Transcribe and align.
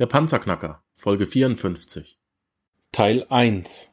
Der 0.00 0.06
Panzerknacker, 0.06 0.82
Folge 0.96 1.24
54. 1.24 2.18
Teil 2.90 3.26
1. 3.30 3.92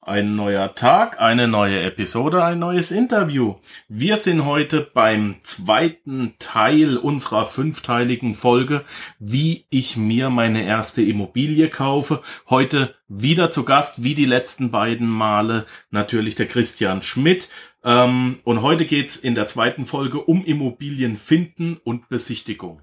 Ein 0.00 0.36
neuer 0.36 0.76
Tag, 0.76 1.20
eine 1.20 1.48
neue 1.48 1.82
Episode, 1.82 2.44
ein 2.44 2.60
neues 2.60 2.92
Interview. 2.92 3.56
Wir 3.88 4.18
sind 4.18 4.44
heute 4.44 4.82
beim 4.82 5.38
zweiten 5.42 6.36
Teil 6.38 6.96
unserer 6.96 7.44
fünfteiligen 7.44 8.36
Folge, 8.36 8.84
wie 9.18 9.66
ich 9.68 9.96
mir 9.96 10.30
meine 10.30 10.64
erste 10.64 11.02
Immobilie 11.02 11.70
kaufe. 11.70 12.22
Heute 12.48 12.94
wieder 13.08 13.50
zu 13.50 13.64
Gast, 13.64 14.04
wie 14.04 14.14
die 14.14 14.26
letzten 14.26 14.70
beiden 14.70 15.08
Male, 15.08 15.66
natürlich 15.90 16.36
der 16.36 16.46
Christian 16.46 17.02
Schmidt. 17.02 17.48
Ähm, 17.82 18.38
und 18.44 18.62
heute 18.62 18.84
geht's 18.84 19.16
in 19.16 19.34
der 19.34 19.48
zweiten 19.48 19.86
Folge 19.86 20.20
um 20.20 20.44
Immobilien 20.44 21.16
finden 21.16 21.80
und 21.82 22.08
Besichtigung. 22.08 22.82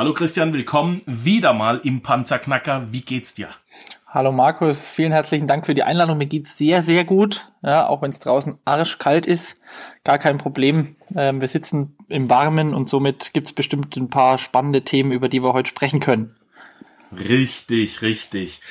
Hallo 0.00 0.14
Christian, 0.14 0.54
willkommen 0.54 1.02
wieder 1.04 1.52
mal 1.52 1.82
im 1.84 2.00
Panzerknacker. 2.00 2.90
Wie 2.90 3.02
geht's 3.02 3.34
dir? 3.34 3.50
Hallo 4.06 4.32
Markus, 4.32 4.88
vielen 4.88 5.12
herzlichen 5.12 5.46
Dank 5.46 5.66
für 5.66 5.74
die 5.74 5.82
Einladung. 5.82 6.16
Mir 6.16 6.24
geht's 6.24 6.56
sehr, 6.56 6.80
sehr 6.80 7.04
gut. 7.04 7.50
Ja, 7.60 7.86
auch 7.86 8.00
wenn 8.00 8.08
es 8.08 8.18
draußen 8.18 8.56
arschkalt 8.64 9.26
ist, 9.26 9.58
gar 10.02 10.16
kein 10.16 10.38
Problem. 10.38 10.96
Ähm, 11.14 11.42
wir 11.42 11.48
sitzen 11.48 11.98
im 12.08 12.30
Warmen 12.30 12.72
und 12.72 12.88
somit 12.88 13.34
gibt's 13.34 13.52
bestimmt 13.52 13.94
ein 13.98 14.08
paar 14.08 14.38
spannende 14.38 14.84
Themen, 14.84 15.12
über 15.12 15.28
die 15.28 15.42
wir 15.42 15.52
heute 15.52 15.68
sprechen 15.68 16.00
können. 16.00 16.34
Richtig, 17.12 18.00
richtig. 18.00 18.62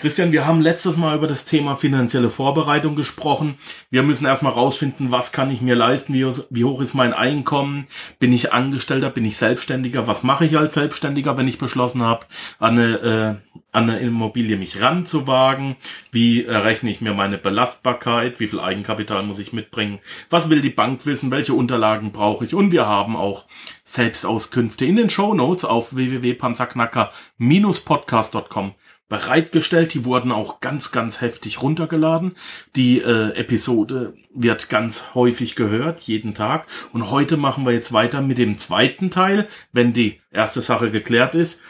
Christian, 0.00 0.32
wir 0.32 0.46
haben 0.46 0.62
letztes 0.62 0.96
Mal 0.96 1.14
über 1.14 1.26
das 1.26 1.44
Thema 1.44 1.74
finanzielle 1.74 2.30
Vorbereitung 2.30 2.96
gesprochen. 2.96 3.56
Wir 3.90 4.02
müssen 4.02 4.24
erstmal 4.24 4.54
rausfinden, 4.54 5.12
was 5.12 5.30
kann 5.30 5.50
ich 5.50 5.60
mir 5.60 5.74
leisten, 5.74 6.14
wie, 6.14 6.64
hoch 6.64 6.80
ist 6.80 6.94
mein 6.94 7.12
Einkommen, 7.12 7.86
bin 8.18 8.32
ich 8.32 8.54
Angestellter, 8.54 9.10
bin 9.10 9.26
ich 9.26 9.36
Selbstständiger, 9.36 10.06
was 10.06 10.22
mache 10.22 10.46
ich 10.46 10.56
als 10.56 10.72
Selbstständiger, 10.72 11.36
wenn 11.36 11.48
ich 11.48 11.58
beschlossen 11.58 12.02
habe, 12.02 12.24
an 12.58 12.78
eine, 12.78 12.96
äh, 12.96 13.34
an 13.72 13.90
eine 13.90 13.98
Immobilie 13.98 14.56
mich 14.56 14.80
ranzuwagen, 14.80 15.76
wie 16.12 16.46
äh, 16.46 16.56
rechne 16.56 16.90
ich 16.90 17.02
mir 17.02 17.12
meine 17.12 17.36
Belastbarkeit, 17.36 18.40
wie 18.40 18.46
viel 18.46 18.60
Eigenkapital 18.60 19.22
muss 19.22 19.38
ich 19.38 19.52
mitbringen, 19.52 19.98
was 20.30 20.48
will 20.48 20.62
die 20.62 20.70
Bank 20.70 21.04
wissen, 21.04 21.30
welche 21.30 21.52
Unterlagen 21.52 22.10
brauche 22.10 22.46
ich? 22.46 22.54
Und 22.54 22.72
wir 22.72 22.86
haben 22.86 23.16
auch 23.16 23.44
Selbstauskünfte 23.84 24.86
in 24.86 24.96
den 24.96 25.10
Show 25.10 25.34
Notes 25.34 25.66
auf 25.66 25.94
www.panzerknacker-podcast.com 25.94 28.74
bereitgestellt. 29.10 29.92
Die 29.92 30.06
wurden 30.06 30.32
auch 30.32 30.60
ganz, 30.60 30.92
ganz 30.92 31.20
heftig 31.20 31.60
runtergeladen. 31.60 32.36
Die 32.76 33.02
äh, 33.02 33.34
Episode 33.34 34.14
wird 34.34 34.70
ganz 34.70 35.14
häufig 35.14 35.54
gehört, 35.54 36.00
jeden 36.00 36.32
Tag. 36.32 36.66
Und 36.94 37.10
heute 37.10 37.36
machen 37.36 37.66
wir 37.66 37.72
jetzt 37.72 37.92
weiter 37.92 38.22
mit 38.22 38.38
dem 38.38 38.56
zweiten 38.56 39.10
Teil, 39.10 39.46
wenn 39.72 39.92
die 39.92 40.20
erste 40.30 40.62
Sache 40.62 40.90
geklärt 40.90 41.34
ist. 41.34 41.60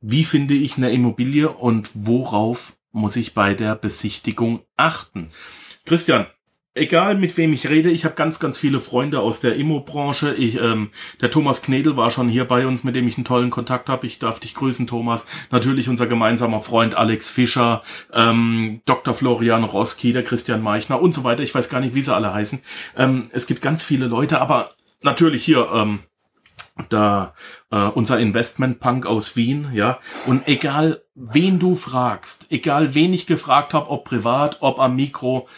Wie 0.00 0.24
finde 0.24 0.54
ich 0.54 0.76
eine 0.76 0.90
Immobilie 0.90 1.48
und 1.48 1.90
worauf 1.94 2.76
muss 2.90 3.14
ich 3.14 3.34
bei 3.34 3.54
der 3.54 3.76
Besichtigung 3.76 4.62
achten? 4.76 5.28
Christian, 5.84 6.26
egal 6.76 7.16
mit 7.16 7.36
wem 7.36 7.52
ich 7.52 7.68
rede, 7.68 7.90
ich 7.90 8.04
habe 8.04 8.14
ganz, 8.14 8.38
ganz 8.38 8.58
viele 8.58 8.80
Freunde 8.80 9.20
aus 9.20 9.40
der 9.40 9.56
Immo-Branche. 9.56 10.34
Ich, 10.34 10.60
ähm, 10.60 10.90
der 11.20 11.30
Thomas 11.30 11.62
Knedel 11.62 11.96
war 11.96 12.10
schon 12.10 12.28
hier 12.28 12.44
bei 12.44 12.66
uns, 12.66 12.84
mit 12.84 12.94
dem 12.94 13.08
ich 13.08 13.16
einen 13.16 13.24
tollen 13.24 13.50
Kontakt 13.50 13.88
habe. 13.88 14.06
Ich 14.06 14.18
darf 14.18 14.38
dich 14.38 14.54
grüßen, 14.54 14.86
Thomas. 14.86 15.26
Natürlich 15.50 15.88
unser 15.88 16.06
gemeinsamer 16.06 16.60
Freund 16.60 16.94
Alex 16.94 17.28
Fischer, 17.28 17.82
ähm, 18.12 18.82
Dr. 18.84 19.14
Florian 19.14 19.64
Roski, 19.64 20.12
der 20.12 20.22
Christian 20.22 20.62
Meichner 20.62 21.00
und 21.00 21.12
so 21.12 21.24
weiter. 21.24 21.42
Ich 21.42 21.54
weiß 21.54 21.68
gar 21.68 21.80
nicht, 21.80 21.94
wie 21.94 22.02
sie 22.02 22.14
alle 22.14 22.32
heißen. 22.32 22.60
Ähm, 22.96 23.30
es 23.32 23.46
gibt 23.46 23.62
ganz 23.62 23.82
viele 23.82 24.06
Leute, 24.06 24.40
aber 24.40 24.72
natürlich 25.00 25.44
hier, 25.44 25.68
ähm, 25.72 26.00
da 26.90 27.34
äh, 27.70 27.86
unser 27.86 28.18
Investment-Punk 28.18 29.06
aus 29.06 29.34
Wien, 29.34 29.70
ja. 29.72 29.98
Und 30.26 30.46
egal, 30.46 31.02
wen 31.14 31.58
du 31.58 31.74
fragst, 31.74 32.46
egal 32.50 32.94
wen 32.94 33.14
ich 33.14 33.26
gefragt 33.26 33.72
habe, 33.72 33.90
ob 33.90 34.04
privat, 34.04 34.58
ob 34.60 34.78
am 34.78 34.94
Mikro, 34.94 35.48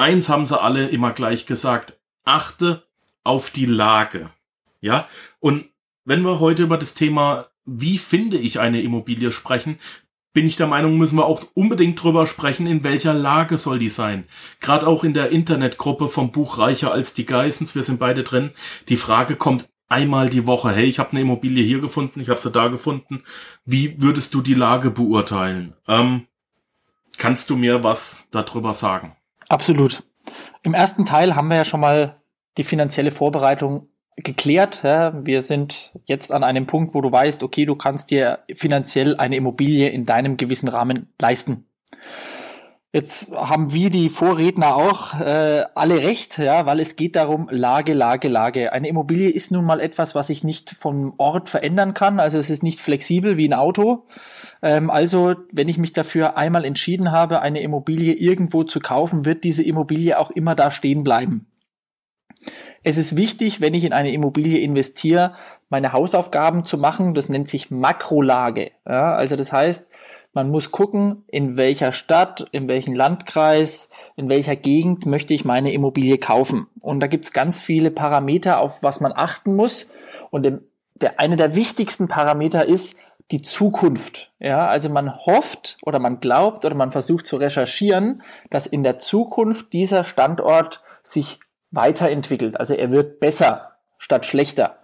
eins 0.00 0.28
haben 0.28 0.46
sie 0.46 0.60
alle 0.60 0.88
immer 0.88 1.12
gleich 1.12 1.46
gesagt, 1.46 2.00
achte 2.24 2.84
auf 3.22 3.50
die 3.50 3.66
Lage. 3.66 4.30
Ja, 4.80 5.06
und 5.38 5.66
wenn 6.04 6.22
wir 6.22 6.40
heute 6.40 6.62
über 6.62 6.78
das 6.78 6.94
Thema, 6.94 7.48
wie 7.64 7.98
finde 7.98 8.38
ich 8.38 8.58
eine 8.58 8.80
Immobilie 8.80 9.30
sprechen, 9.30 9.78
bin 10.32 10.46
ich 10.46 10.56
der 10.56 10.68
Meinung, 10.68 10.96
müssen 10.96 11.18
wir 11.18 11.26
auch 11.26 11.42
unbedingt 11.54 12.02
drüber 12.02 12.26
sprechen, 12.26 12.66
in 12.66 12.84
welcher 12.84 13.14
Lage 13.14 13.58
soll 13.58 13.78
die 13.78 13.90
sein. 13.90 14.24
Gerade 14.60 14.86
auch 14.86 15.04
in 15.04 15.12
der 15.12 15.30
Internetgruppe 15.30 16.08
vom 16.08 16.30
Buch 16.30 16.58
Reicher 16.58 16.92
als 16.92 17.14
die 17.14 17.26
Geissens, 17.26 17.74
wir 17.74 17.82
sind 17.82 17.98
beide 17.98 18.22
drin. 18.22 18.52
Die 18.88 18.96
Frage 18.96 19.36
kommt 19.36 19.68
einmal 19.88 20.30
die 20.30 20.46
Woche, 20.46 20.70
hey, 20.70 20.84
ich 20.86 21.00
habe 21.00 21.10
eine 21.10 21.20
Immobilie 21.20 21.64
hier 21.64 21.80
gefunden, 21.80 22.20
ich 22.20 22.28
habe 22.28 22.40
sie 22.40 22.50
da 22.50 22.68
gefunden. 22.68 23.24
Wie 23.64 24.00
würdest 24.00 24.32
du 24.32 24.40
die 24.40 24.54
Lage 24.54 24.90
beurteilen? 24.90 25.74
Ähm, 25.88 26.26
kannst 27.18 27.50
du 27.50 27.56
mir 27.56 27.82
was 27.82 28.26
darüber 28.30 28.72
sagen? 28.72 29.16
Absolut. 29.50 30.04
Im 30.62 30.74
ersten 30.74 31.04
Teil 31.04 31.34
haben 31.34 31.48
wir 31.48 31.56
ja 31.56 31.64
schon 31.64 31.80
mal 31.80 32.22
die 32.56 32.62
finanzielle 32.62 33.10
Vorbereitung 33.10 33.88
geklärt. 34.16 34.84
Wir 34.84 35.42
sind 35.42 35.92
jetzt 36.04 36.32
an 36.32 36.44
einem 36.44 36.66
Punkt, 36.66 36.94
wo 36.94 37.00
du 37.00 37.10
weißt, 37.10 37.42
okay, 37.42 37.64
du 37.66 37.74
kannst 37.74 38.12
dir 38.12 38.38
finanziell 38.54 39.16
eine 39.16 39.34
Immobilie 39.34 39.88
in 39.88 40.04
deinem 40.04 40.36
gewissen 40.36 40.68
Rahmen 40.68 41.12
leisten. 41.20 41.66
Jetzt 42.92 43.30
haben 43.30 43.72
wir 43.72 43.88
die 43.88 44.08
Vorredner 44.08 44.74
auch 44.74 45.20
äh, 45.20 45.62
alle 45.76 46.02
recht, 46.02 46.38
ja, 46.38 46.66
weil 46.66 46.80
es 46.80 46.96
geht 46.96 47.14
darum, 47.14 47.46
Lage, 47.48 47.94
Lage, 47.94 48.26
Lage. 48.26 48.72
Eine 48.72 48.88
Immobilie 48.88 49.30
ist 49.30 49.52
nun 49.52 49.64
mal 49.64 49.78
etwas, 49.78 50.16
was 50.16 50.28
ich 50.28 50.42
nicht 50.42 50.70
vom 50.70 51.14
Ort 51.16 51.48
verändern 51.48 51.94
kann. 51.94 52.18
Also 52.18 52.36
es 52.38 52.50
ist 52.50 52.64
nicht 52.64 52.80
flexibel 52.80 53.36
wie 53.36 53.48
ein 53.48 53.54
Auto. 53.54 54.06
Ähm, 54.60 54.90
also, 54.90 55.36
wenn 55.52 55.68
ich 55.68 55.78
mich 55.78 55.92
dafür 55.92 56.36
einmal 56.36 56.64
entschieden 56.64 57.12
habe, 57.12 57.40
eine 57.42 57.60
Immobilie 57.60 58.12
irgendwo 58.14 58.64
zu 58.64 58.80
kaufen, 58.80 59.24
wird 59.24 59.44
diese 59.44 59.62
Immobilie 59.62 60.18
auch 60.18 60.32
immer 60.32 60.56
da 60.56 60.72
stehen 60.72 61.04
bleiben. 61.04 61.46
Es 62.82 62.96
ist 62.96 63.16
wichtig, 63.16 63.60
wenn 63.60 63.74
ich 63.74 63.84
in 63.84 63.92
eine 63.92 64.12
Immobilie 64.12 64.58
investiere, 64.58 65.34
meine 65.68 65.92
Hausaufgaben 65.92 66.64
zu 66.64 66.76
machen. 66.76 67.14
Das 67.14 67.28
nennt 67.28 67.48
sich 67.48 67.70
Makrolage. 67.70 68.72
Ja, 68.84 69.14
also 69.14 69.36
das 69.36 69.52
heißt, 69.52 69.86
man 70.32 70.50
muss 70.50 70.70
gucken, 70.70 71.24
in 71.26 71.56
welcher 71.56 71.92
Stadt, 71.92 72.46
in 72.52 72.68
welchem 72.68 72.94
Landkreis, 72.94 73.90
in 74.16 74.28
welcher 74.28 74.56
Gegend 74.56 75.06
möchte 75.06 75.34
ich 75.34 75.44
meine 75.44 75.72
Immobilie 75.72 76.18
kaufen. 76.18 76.68
Und 76.80 77.00
da 77.00 77.08
gibt's 77.08 77.32
ganz 77.32 77.60
viele 77.60 77.90
Parameter, 77.90 78.60
auf 78.60 78.82
was 78.82 79.00
man 79.00 79.12
achten 79.12 79.56
muss. 79.56 79.90
Und 80.30 80.44
der, 80.44 81.18
eine 81.18 81.36
der 81.36 81.56
wichtigsten 81.56 82.06
Parameter 82.06 82.64
ist 82.64 82.96
die 83.32 83.42
Zukunft. 83.42 84.32
Ja, 84.38 84.66
also 84.66 84.88
man 84.88 85.16
hofft 85.16 85.78
oder 85.82 85.98
man 85.98 86.20
glaubt 86.20 86.64
oder 86.64 86.74
man 86.74 86.90
versucht 86.90 87.26
zu 87.26 87.36
recherchieren, 87.36 88.22
dass 88.50 88.66
in 88.66 88.82
der 88.82 88.98
Zukunft 88.98 89.72
dieser 89.72 90.04
Standort 90.04 90.82
sich 91.02 91.40
weiterentwickelt. 91.70 92.58
Also 92.58 92.74
er 92.74 92.90
wird 92.90 93.20
besser 93.20 93.72
statt 93.98 94.26
schlechter. 94.26 94.76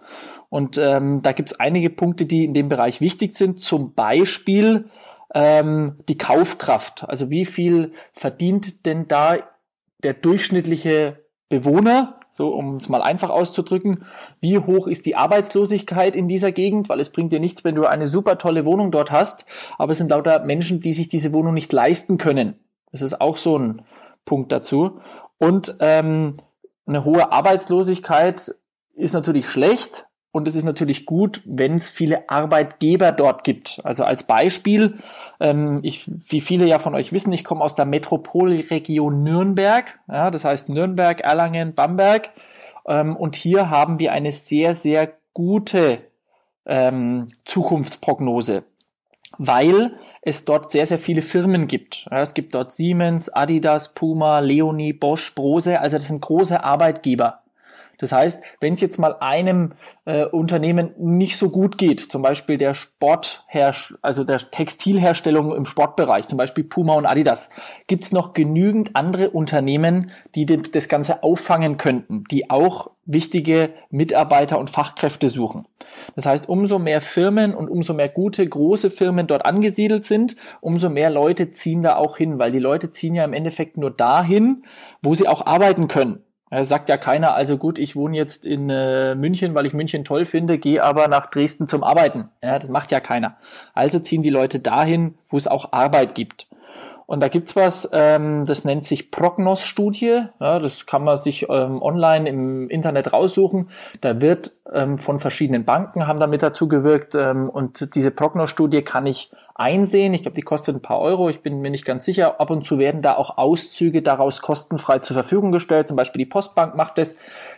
Und 0.49 0.77
ähm, 0.77 1.21
da 1.21 1.33
gibt's 1.33 1.59
einige 1.59 1.89
Punkte, 1.89 2.25
die 2.25 2.45
in 2.45 2.53
dem 2.53 2.69
Bereich 2.69 3.01
wichtig 3.01 3.35
sind. 3.35 3.59
Zum 3.59 3.93
Beispiel 3.93 4.85
ähm, 5.37 5.93
die 6.09 6.17
Kaufkraft. 6.17 7.07
Also 7.07 7.29
wie 7.29 7.45
viel 7.45 7.91
verdient 8.11 8.87
denn 8.87 9.07
da 9.07 9.37
der 10.01 10.15
durchschnittliche 10.15 11.23
Bewohner, 11.47 12.19
so 12.31 12.49
um 12.49 12.77
es 12.77 12.89
mal 12.89 13.03
einfach 13.03 13.29
auszudrücken, 13.29 14.03
wie 14.41 14.57
hoch 14.57 14.87
ist 14.87 15.05
die 15.05 15.15
Arbeitslosigkeit 15.15 16.15
in 16.15 16.27
dieser 16.27 16.51
Gegend, 16.51 16.89
weil 16.89 16.99
es 16.99 17.11
bringt 17.11 17.31
dir 17.31 17.39
nichts, 17.39 17.63
wenn 17.63 17.75
du 17.75 17.85
eine 17.85 18.07
super 18.07 18.39
tolle 18.39 18.65
Wohnung 18.65 18.89
dort 18.89 19.11
hast, 19.11 19.45
aber 19.77 19.91
es 19.91 19.99
sind 19.99 20.09
lauter 20.09 20.43
Menschen, 20.43 20.81
die 20.81 20.93
sich 20.93 21.07
diese 21.07 21.31
Wohnung 21.33 21.53
nicht 21.53 21.71
leisten 21.71 22.17
können. 22.17 22.55
Das 22.91 23.03
ist 23.03 23.21
auch 23.21 23.37
so 23.37 23.59
ein 23.59 23.83
Punkt 24.25 24.51
dazu. 24.51 24.99
Und 25.37 25.75
ähm, 25.81 26.37
eine 26.87 27.05
hohe 27.05 27.31
Arbeitslosigkeit 27.31 28.55
ist 28.95 29.13
natürlich 29.13 29.47
schlecht, 29.47 30.06
und 30.31 30.47
es 30.47 30.55
ist 30.55 30.65
natürlich 30.65 31.05
gut, 31.05 31.41
wenn 31.45 31.75
es 31.75 31.89
viele 31.89 32.29
Arbeitgeber 32.29 33.11
dort 33.11 33.43
gibt. 33.43 33.79
Also 33.83 34.03
als 34.03 34.23
Beispiel, 34.23 34.97
ähm, 35.39 35.79
ich, 35.83 36.05
wie 36.07 36.41
viele 36.41 36.67
ja 36.67 36.79
von 36.79 36.95
euch 36.95 37.13
wissen, 37.13 37.33
ich 37.33 37.43
komme 37.43 37.63
aus 37.63 37.75
der 37.75 37.85
Metropolregion 37.85 39.23
Nürnberg. 39.23 39.99
Ja, 40.07 40.29
das 40.29 40.45
heißt 40.45 40.69
Nürnberg, 40.69 41.21
Erlangen, 41.21 41.73
Bamberg. 41.73 42.29
Ähm, 42.87 43.15
und 43.15 43.35
hier 43.35 43.69
haben 43.69 43.99
wir 43.99 44.11
eine 44.11 44.31
sehr, 44.31 44.73
sehr 44.73 45.11
gute 45.33 45.99
ähm, 46.65 47.27
Zukunftsprognose, 47.45 48.63
weil 49.37 49.97
es 50.21 50.45
dort 50.45 50.69
sehr, 50.69 50.85
sehr 50.85 50.99
viele 50.99 51.21
Firmen 51.21 51.67
gibt. 51.67 52.05
Ja, 52.11 52.21
es 52.21 52.33
gibt 52.33 52.53
dort 52.53 52.71
Siemens, 52.71 53.29
Adidas, 53.29 53.93
Puma, 53.93 54.39
Leonie, 54.39 54.93
Bosch, 54.93 55.33
Brose, 55.33 55.79
also 55.79 55.97
das 55.97 56.09
sind 56.09 56.21
große 56.21 56.63
Arbeitgeber. 56.63 57.43
Das 57.97 58.11
heißt, 58.11 58.41
wenn 58.59 58.75
es 58.75 58.81
jetzt 58.81 58.99
mal 58.99 59.15
einem 59.19 59.73
äh, 60.05 60.25
Unternehmen 60.25 60.91
nicht 60.97 61.37
so 61.37 61.49
gut 61.49 61.77
geht, 61.77 61.99
zum 61.99 62.21
Beispiel 62.21 62.57
der 62.57 62.73
Sportherr, 62.73 63.73
also 64.01 64.23
der 64.23 64.37
Textilherstellung 64.37 65.55
im 65.55 65.65
Sportbereich, 65.65 66.27
zum 66.27 66.37
Beispiel 66.37 66.63
Puma 66.63 66.95
und 66.95 67.05
Adidas, 67.05 67.49
gibt 67.87 68.05
es 68.05 68.11
noch 68.11 68.33
genügend 68.33 68.95
andere 68.95 69.31
Unternehmen, 69.31 70.11
die 70.35 70.45
das 70.45 70.87
Ganze 70.87 71.23
auffangen 71.23 71.77
könnten, 71.77 72.23
die 72.29 72.49
auch 72.49 72.91
wichtige 73.07 73.73
Mitarbeiter 73.89 74.59
und 74.59 74.69
Fachkräfte 74.69 75.29
suchen. 75.29 75.65
Das 76.15 76.25
heißt, 76.25 76.49
umso 76.49 76.77
mehr 76.77 77.01
Firmen 77.01 77.53
und 77.53 77.69
umso 77.69 77.93
mehr 77.93 78.09
gute, 78.09 78.47
große 78.47 78.91
Firmen 78.91 79.27
dort 79.27 79.45
angesiedelt 79.45 80.03
sind, 80.03 80.35
umso 80.61 80.89
mehr 80.89 81.09
Leute 81.09 81.49
ziehen 81.51 81.81
da 81.81 81.95
auch 81.95 82.17
hin, 82.17 82.37
weil 82.37 82.51
die 82.51 82.59
Leute 82.59 82.91
ziehen 82.91 83.15
ja 83.15 83.23
im 83.23 83.33
Endeffekt 83.33 83.77
nur 83.77 83.91
dahin, 83.91 84.63
wo 85.01 85.13
sie 85.15 85.27
auch 85.27 85.45
arbeiten 85.45 85.87
können. 85.87 86.21
Er 86.49 86.63
sagt 86.63 86.87
ja 86.87 86.97
keiner, 86.97 87.33
also 87.33 87.57
gut, 87.57 87.77
ich 87.77 87.95
wohne 87.95 88.15
jetzt 88.15 88.45
in 88.45 88.69
äh, 88.69 89.15
München, 89.15 89.53
weil 89.53 89.65
ich 89.65 89.73
München 89.73 90.05
toll 90.05 90.25
finde, 90.25 90.57
gehe 90.57 90.81
aber 90.81 91.07
nach 91.09 91.27
Dresden 91.27 91.67
zum 91.67 91.83
Arbeiten. 91.83 92.29
Ja, 92.41 92.57
das 92.57 92.69
macht 92.69 92.91
ja 92.91 93.01
keiner. 93.01 93.37
Also 93.73 93.99
ziehen 93.99 94.21
die 94.21 94.29
Leute 94.29 94.59
dahin, 94.59 95.15
wo 95.27 95.37
es 95.37 95.47
auch 95.47 95.73
Arbeit 95.73 96.15
gibt. 96.15 96.47
Und 97.07 97.21
da 97.23 97.29
gibt's 97.29 97.55
was, 97.55 97.89
ähm, 97.93 98.43
das 98.45 98.65
nennt 98.65 98.83
sich 98.83 99.11
Prognos-Studie. 99.11 100.23
Ja, 100.41 100.59
das 100.59 100.85
kann 100.85 101.05
man 101.05 101.15
sich 101.15 101.47
ähm, 101.49 101.81
online 101.81 102.27
im 102.27 102.69
Internet 102.69 103.13
raussuchen. 103.13 103.69
Da 104.01 104.19
wird 104.19 104.51
ähm, 104.73 104.97
von 104.97 105.19
verschiedenen 105.19 105.63
Banken 105.63 106.05
haben 106.05 106.19
damit 106.19 106.43
dazu 106.43 106.67
gewirkt. 106.67 107.15
Ähm, 107.15 107.49
und 107.49 107.95
diese 107.95 108.11
Prognos-Studie 108.11 108.81
kann 108.81 109.05
ich 109.05 109.31
einsehen. 109.55 110.13
Ich 110.13 110.23
glaube, 110.23 110.35
die 110.35 110.41
kostet 110.41 110.75
ein 110.75 110.81
paar 110.81 110.99
Euro. 110.99 111.29
Ich 111.29 111.41
bin 111.41 111.61
mir 111.61 111.71
nicht 111.71 111.85
ganz 111.85 112.03
sicher. 112.03 112.41
Ab 112.41 112.49
und 112.49 112.65
zu 112.65 112.77
werden 112.77 113.01
da 113.01 113.15
auch 113.15 113.37
Auszüge 113.37 114.01
daraus 114.01 114.41
kostenfrei 114.41 114.99
zur 114.99 115.13
Verfügung 115.13 115.53
gestellt. 115.53 115.87
Zum 115.87 115.95
Beispiel 115.95 116.19
die 116.19 116.29
Postbank 116.29 116.75
macht 116.75 116.97
das, 116.97 117.15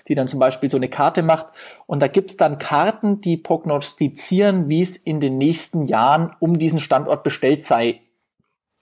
die 0.08 0.14
dann 0.14 0.28
zum 0.28 0.40
Beispiel 0.40 0.70
so 0.70 0.78
eine 0.78 0.90
Karte 0.90 1.24
macht. 1.24 1.48
Und 1.88 2.04
da 2.04 2.08
gibt's 2.08 2.38
dann 2.38 2.60
Karten, 2.60 3.20
die 3.20 3.36
prognostizieren, 3.36 4.70
wie 4.70 4.84
es 4.84 4.96
in 4.96 5.20
den 5.20 5.40
nächsten 5.40 5.88
Jahren 5.88 6.36
um 6.38 6.60
diesen 6.60 6.78
Standort 6.78 7.24
bestellt 7.24 7.66
sei 7.66 8.02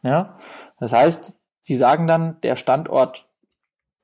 ja? 0.03 0.37
Das 0.79 0.93
heißt, 0.93 1.35
die 1.67 1.75
sagen 1.75 2.07
dann, 2.07 2.39
der 2.41 2.55
Standort 2.55 3.27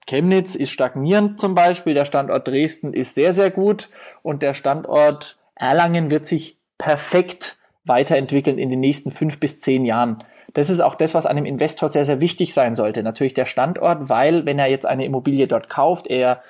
Chemnitz 0.06 0.56
ist 0.56 0.72
stagnierend 0.72 1.40
zum 1.40 1.56
Beispiel, 1.56 1.94
der 1.94 2.06
Standort 2.06 2.48
Dresden 2.48 2.94
ist 2.94 3.16
sehr, 3.16 3.32
sehr 3.32 3.52
gut 3.52 3.90
und 4.22 4.42
der 4.42 4.54
Standort 4.54 5.38
Erlangen 5.56 6.10
wird 6.10 6.28
sich 6.28 6.60
perfekt 6.78 7.58
weiterentwickeln 7.86 8.58
in 8.58 8.70
den 8.70 8.80
nächsten 8.80 9.12
fünf 9.12 9.40
bis 9.40 9.62
zehn 9.62 9.86
Jahren. 9.86 10.24
Das 10.54 10.70
ist 10.70 10.82
auch 10.82 10.96
das, 10.96 11.14
was 11.14 11.26
einem 11.26 11.46
Investor 11.46 11.90
sehr, 11.90 12.06
sehr 12.06 12.22
wichtig 12.22 12.54
sein 12.54 12.76
sollte. 12.76 13.04
Natürlich 13.04 13.34
der 13.34 13.46
Standort, 13.46 14.10
weil 14.10 14.46
wenn 14.46 14.60
er 14.60 14.68
jetzt 14.68 14.86
eine 14.86 15.06
Immobilie 15.06 15.48
dort 15.48 15.70
kauft, 15.70 16.08
er 16.08 16.42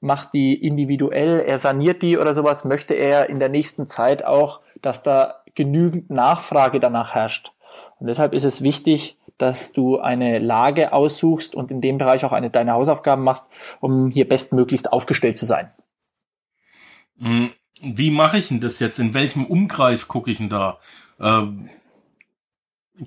macht 0.00 0.34
die 0.34 0.54
individuell, 0.54 1.40
er 1.40 1.58
saniert 1.58 2.02
die 2.02 2.18
oder 2.18 2.34
sowas, 2.34 2.64
möchte 2.64 2.94
er 2.94 3.30
in 3.30 3.38
der 3.38 3.48
nächsten 3.48 3.86
Zeit 3.86 4.24
auch, 4.24 4.60
dass 4.80 5.02
da 5.02 5.42
genügend 5.54 6.10
Nachfrage 6.10 6.80
danach 6.80 7.14
herrscht. 7.14 7.51
Und 8.02 8.08
deshalb 8.08 8.34
ist 8.34 8.42
es 8.42 8.62
wichtig, 8.62 9.16
dass 9.38 9.72
du 9.72 10.00
eine 10.00 10.40
Lage 10.40 10.92
aussuchst 10.92 11.54
und 11.54 11.70
in 11.70 11.80
dem 11.80 11.98
Bereich 11.98 12.24
auch 12.24 12.32
eine 12.32 12.50
deine 12.50 12.72
Hausaufgaben 12.72 13.22
machst, 13.22 13.46
um 13.80 14.10
hier 14.10 14.26
bestmöglichst 14.26 14.92
aufgestellt 14.92 15.38
zu 15.38 15.46
sein. 15.46 15.70
Hm, 17.20 17.52
wie 17.80 18.10
mache 18.10 18.38
ich 18.38 18.48
denn 18.48 18.60
das 18.60 18.80
jetzt? 18.80 18.98
In 18.98 19.14
welchem 19.14 19.46
Umkreis 19.46 20.08
gucke 20.08 20.32
ich 20.32 20.38
denn 20.38 20.48
da? 20.48 20.80
Ähm, 21.20 21.70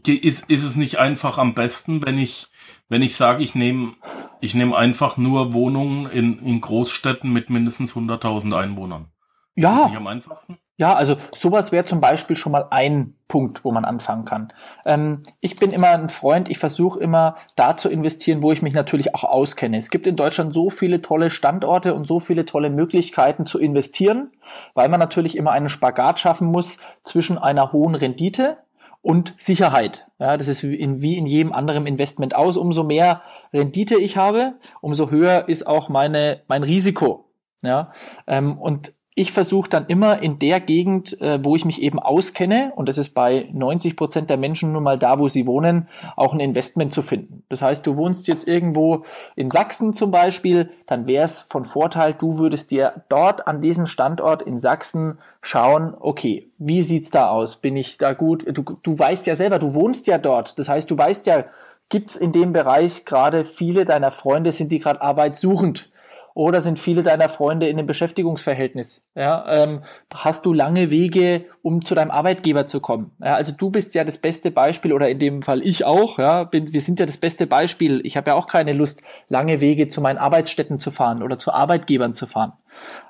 ist, 0.07 0.49
ist 0.49 0.63
es 0.63 0.77
nicht 0.77 0.97
einfach 0.97 1.39
am 1.39 1.55
besten, 1.55 2.01
wenn 2.05 2.17
ich, 2.17 2.47
wenn 2.87 3.01
ich 3.01 3.17
sage, 3.17 3.43
ich 3.43 3.53
nehme 3.53 3.95
ich 4.39 4.53
nehme 4.53 4.77
einfach 4.77 5.17
nur 5.17 5.51
Wohnungen 5.51 6.05
in, 6.09 6.39
in 6.39 6.61
Großstädten 6.61 7.33
mit 7.33 7.49
mindestens 7.49 7.95
100.000 7.95 8.57
Einwohnern? 8.57 9.07
Ja. 9.55 9.71
Ist 9.71 9.77
das 9.79 9.87
nicht 9.87 9.97
am 9.97 10.07
einfachsten? 10.07 10.57
Ja, 10.77 10.93
also 10.93 11.15
sowas 11.33 11.71
wäre 11.71 11.85
zum 11.85 12.01
Beispiel 12.01 12.35
schon 12.35 12.51
mal 12.51 12.67
ein 12.69 13.15
Punkt, 13.29 13.63
wo 13.63 13.71
man 13.71 13.85
anfangen 13.85 14.25
kann. 14.25 14.49
Ähm, 14.85 15.23
ich 15.39 15.55
bin 15.55 15.71
immer 15.71 15.89
ein 15.89 16.09
Freund, 16.09 16.49
ich 16.49 16.57
versuche 16.57 16.99
immer 16.99 17.35
da 17.55 17.77
zu 17.77 17.89
investieren, 17.89 18.43
wo 18.43 18.51
ich 18.51 18.61
mich 18.61 18.73
natürlich 18.73 19.15
auch 19.15 19.23
auskenne. 19.23 19.77
Es 19.77 19.89
gibt 19.89 20.05
in 20.05 20.17
Deutschland 20.17 20.53
so 20.53 20.69
viele 20.69 21.01
tolle 21.01 21.29
Standorte 21.29 21.93
und 21.93 22.07
so 22.07 22.19
viele 22.19 22.45
tolle 22.45 22.69
Möglichkeiten 22.69 23.45
zu 23.45 23.57
investieren, 23.57 24.31
weil 24.73 24.89
man 24.89 24.99
natürlich 24.99 25.37
immer 25.37 25.51
einen 25.51 25.69
Spagat 25.69 26.19
schaffen 26.19 26.47
muss 26.47 26.77
zwischen 27.03 27.37
einer 27.37 27.71
hohen 27.71 27.95
Rendite 27.95 28.57
und 29.01 29.33
Sicherheit. 29.37 30.07
Ja, 30.19 30.35
das 30.35 30.49
ist 30.49 30.63
wie 30.63 30.75
in, 30.75 31.01
wie 31.01 31.17
in 31.17 31.25
jedem 31.25 31.53
anderen 31.53 31.87
Investment 31.87 32.35
aus. 32.35 32.57
Umso 32.57 32.83
mehr 32.83 33.21
Rendite 33.53 33.95
ich 33.95 34.17
habe, 34.17 34.55
umso 34.81 35.09
höher 35.09 35.47
ist 35.47 35.67
auch 35.67 35.87
meine, 35.87 36.41
mein 36.47 36.63
Risiko. 36.63 37.29
Ja, 37.61 37.91
ähm, 38.27 38.57
und 38.57 38.94
ich 39.17 39.31
versuche 39.31 39.69
dann 39.69 39.85
immer 39.87 40.21
in 40.21 40.39
der 40.39 40.59
Gegend, 40.59 41.19
äh, 41.21 41.39
wo 41.41 41.55
ich 41.55 41.63
mich 41.63 41.81
eben 41.81 41.99
auskenne, 41.99 42.73
und 42.75 42.89
das 42.89 42.97
ist 42.97 43.13
bei 43.13 43.47
90 43.53 43.95
Prozent 43.95 44.29
der 44.29 44.35
Menschen 44.35 44.73
nun 44.73 44.83
mal 44.83 44.99
da, 44.99 45.19
wo 45.19 45.29
sie 45.29 45.47
wohnen, 45.47 45.87
auch 46.17 46.33
ein 46.33 46.41
Investment 46.41 46.91
zu 46.91 47.01
finden. 47.01 47.43
Das 47.47 47.61
heißt, 47.61 47.87
du 47.87 47.95
wohnst 47.95 48.27
jetzt 48.27 48.45
irgendwo 48.45 49.03
in 49.37 49.49
Sachsen 49.49 49.93
zum 49.93 50.11
Beispiel, 50.11 50.69
dann 50.85 51.07
wäre 51.07 51.23
es 51.23 51.39
von 51.39 51.63
Vorteil, 51.63 52.13
du 52.13 52.37
würdest 52.37 52.71
dir 52.71 53.03
dort 53.07 53.47
an 53.47 53.61
diesem 53.61 53.85
Standort 53.85 54.41
in 54.41 54.57
Sachsen 54.57 55.17
schauen, 55.41 55.93
okay, 55.97 56.49
wie 56.57 56.81
sieht's 56.81 57.09
da 57.09 57.29
aus? 57.29 57.55
Bin 57.55 57.77
ich 57.77 57.97
da 57.97 58.11
gut? 58.11 58.45
Du, 58.45 58.63
du 58.83 58.99
weißt 58.99 59.27
ja 59.27 59.37
selber, 59.37 59.59
du 59.59 59.73
wohnst 59.73 60.07
ja 60.07 60.17
dort. 60.17 60.59
Das 60.59 60.67
heißt, 60.67 60.91
du 60.91 60.97
weißt 60.97 61.25
ja, 61.27 61.45
gibt's 61.87 62.17
in 62.17 62.33
dem 62.33 62.51
Bereich 62.51 63.05
gerade 63.05 63.45
viele 63.45 63.85
deiner 63.85 64.11
Freunde, 64.11 64.51
sind 64.51 64.73
die 64.73 64.79
gerade 64.79 65.01
arbeitssuchend? 65.01 65.89
Oder 66.35 66.59
sind 66.59 66.77
viele 66.77 67.01
deiner 67.01 67.29
Freunde 67.29 67.69
in 67.69 67.77
einem 67.79 67.87
Beschäftigungsverhältnis? 67.87 69.03
Ja, 69.15 69.45
ähm, 69.47 69.81
hast 70.13 70.45
du 70.45 70.51
lange 70.51 70.91
Wege, 70.91 71.45
um 71.61 71.83
zu 71.83 71.95
deinem 71.95 72.11
Arbeitgeber 72.11 72.67
zu 72.67 72.81
kommen? 72.81 73.11
Ja, 73.23 73.35
also 73.35 73.53
du 73.53 73.71
bist 73.71 73.95
ja 73.95 74.03
das 74.03 74.17
beste 74.17 74.51
Beispiel 74.51 74.91
oder 74.91 75.07
in 75.07 75.17
dem 75.17 75.41
Fall 75.41 75.65
ich 75.65 75.85
auch. 75.85 76.19
Ja, 76.19 76.43
bin, 76.43 76.73
wir 76.73 76.81
sind 76.81 76.99
ja 76.99 77.05
das 77.05 77.17
beste 77.17 77.47
Beispiel. 77.47 78.01
Ich 78.03 78.17
habe 78.17 78.31
ja 78.31 78.35
auch 78.35 78.47
keine 78.47 78.73
Lust, 78.73 79.01
lange 79.29 79.61
Wege 79.61 79.87
zu 79.87 80.01
meinen 80.01 80.17
Arbeitsstätten 80.17 80.77
zu 80.77 80.91
fahren 80.91 81.23
oder 81.23 81.39
zu 81.39 81.53
Arbeitgebern 81.53 82.13
zu 82.13 82.27
fahren. 82.27 82.51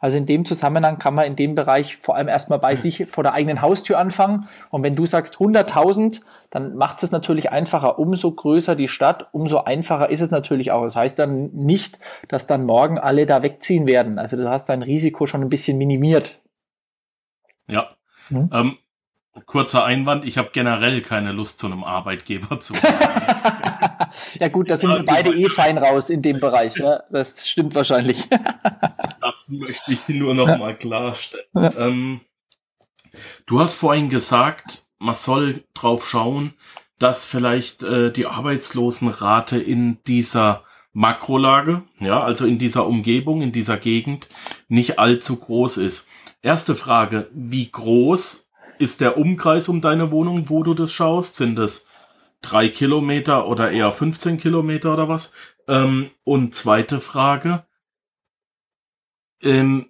Also 0.02 0.18
in 0.18 0.26
dem 0.26 0.46
Zusammenhang 0.46 0.98
kann 0.98 1.14
man 1.14 1.26
in 1.26 1.36
dem 1.36 1.56
Bereich 1.56 1.98
vor 1.98 2.16
allem 2.16 2.28
erstmal 2.28 2.60
bei 2.60 2.76
sich 2.76 3.08
vor 3.10 3.24
der 3.24 3.34
eigenen 3.34 3.62
Haustür 3.62 3.98
anfangen. 3.98 4.48
Und 4.70 4.84
wenn 4.84 4.96
du 4.96 5.06
sagst 5.06 5.36
100.000, 5.36 6.22
dann 6.50 6.76
macht 6.76 7.04
es 7.04 7.12
natürlich 7.12 7.52
einfacher. 7.52 8.00
Umso 8.00 8.32
größer 8.32 8.76
die 8.76 8.88
Stadt, 8.88 9.28
umso 9.32 9.60
einfacher 9.60 10.10
ist 10.10 10.22
es 10.22 10.32
natürlich 10.32 10.72
auch. 10.72 10.84
Das 10.84 10.96
heißt 10.96 11.20
dann 11.20 11.50
nicht, 11.54 12.00
dass 12.28 12.48
dann 12.48 12.66
morgen 12.66 12.98
alle 12.98 13.26
da 13.26 13.44
wegziehen 13.44 13.88
werden. 13.88 14.20
Also 14.20 14.38
du 14.38 14.50
hast 14.50 14.70
dein 14.70 14.82
Risiko 14.82 15.26
schon 15.26 15.42
ein 15.42 15.50
bisschen 15.50 15.78
minimiert. 15.78 16.42
Ja. 17.68 17.90
Hm? 18.30 18.50
Ähm, 18.54 18.78
kurzer 19.46 19.84
Einwand, 19.84 20.26
ich 20.26 20.38
habe 20.38 20.50
generell 20.54 21.02
keine 21.02 21.32
Lust, 21.32 21.60
zu 21.60 21.68
einem 21.68 21.84
Arbeitgeber 21.84 22.60
zu 22.60 22.74
Ja 24.40 24.48
gut, 24.48 24.70
da 24.70 24.78
sind 24.78 24.92
wir 24.92 25.04
beide 25.04 25.36
eh 25.36 25.50
fein 25.50 25.78
raus 25.78 26.10
in 26.10 26.22
dem 26.22 26.40
Bereich. 26.40 26.78
Ja? 26.78 27.04
Das 27.10 27.50
stimmt 27.50 27.76
wahrscheinlich. 27.76 28.28
das 29.22 29.50
möchte 29.50 29.92
ich 29.92 30.08
nur 30.08 30.34
noch 30.34 30.48
ja. 30.48 30.58
mal 30.58 30.78
klarstellen. 30.78 31.46
Ja. 31.54 31.74
Ähm, 31.78 32.22
du 33.46 33.60
hast 33.60 33.74
vorhin 33.76 34.10
gesagt, 34.10 34.86
man 35.00 35.16
soll 35.16 35.64
drauf 35.74 36.08
schauen, 36.08 36.54
dass 37.00 37.26
vielleicht 37.26 37.84
äh, 37.84 38.12
die 38.12 38.26
Arbeitslosenrate 38.26 39.58
in 39.58 40.00
dieser 40.06 40.64
Makrolage, 40.94 41.84
ja, 42.00 42.24
also 42.24 42.46
in 42.46 42.58
dieser 42.58 42.88
Umgebung, 42.88 43.42
in 43.42 43.52
dieser 43.52 43.76
Gegend, 43.76 44.30
nicht 44.70 44.98
allzu 44.98 45.36
groß 45.36 45.78
ist. 45.78 46.08
Erste 46.42 46.76
Frage, 46.76 47.30
wie 47.34 47.70
groß 47.70 48.45
ist 48.80 49.02
der 49.02 49.18
Umkreis 49.18 49.70
um 49.70 49.82
deine 49.82 50.12
Wohnung, 50.12 50.50
wo 50.50 50.64
du 50.64 50.74
das 50.74 50.92
schaust? 50.92 51.36
Sind 51.36 51.58
es 51.60 51.88
drei 52.42 52.70
Kilometer 52.70 53.48
oder 53.48 53.72
eher 53.72 53.92
15 53.92 54.38
Kilometer 54.38 54.94
oder 54.94 55.10
was? 55.10 55.34
Ähm, 55.68 56.12
und 56.24 56.56
zweite 56.56 57.00
Frage, 57.00 57.66
ähm, 59.42 59.88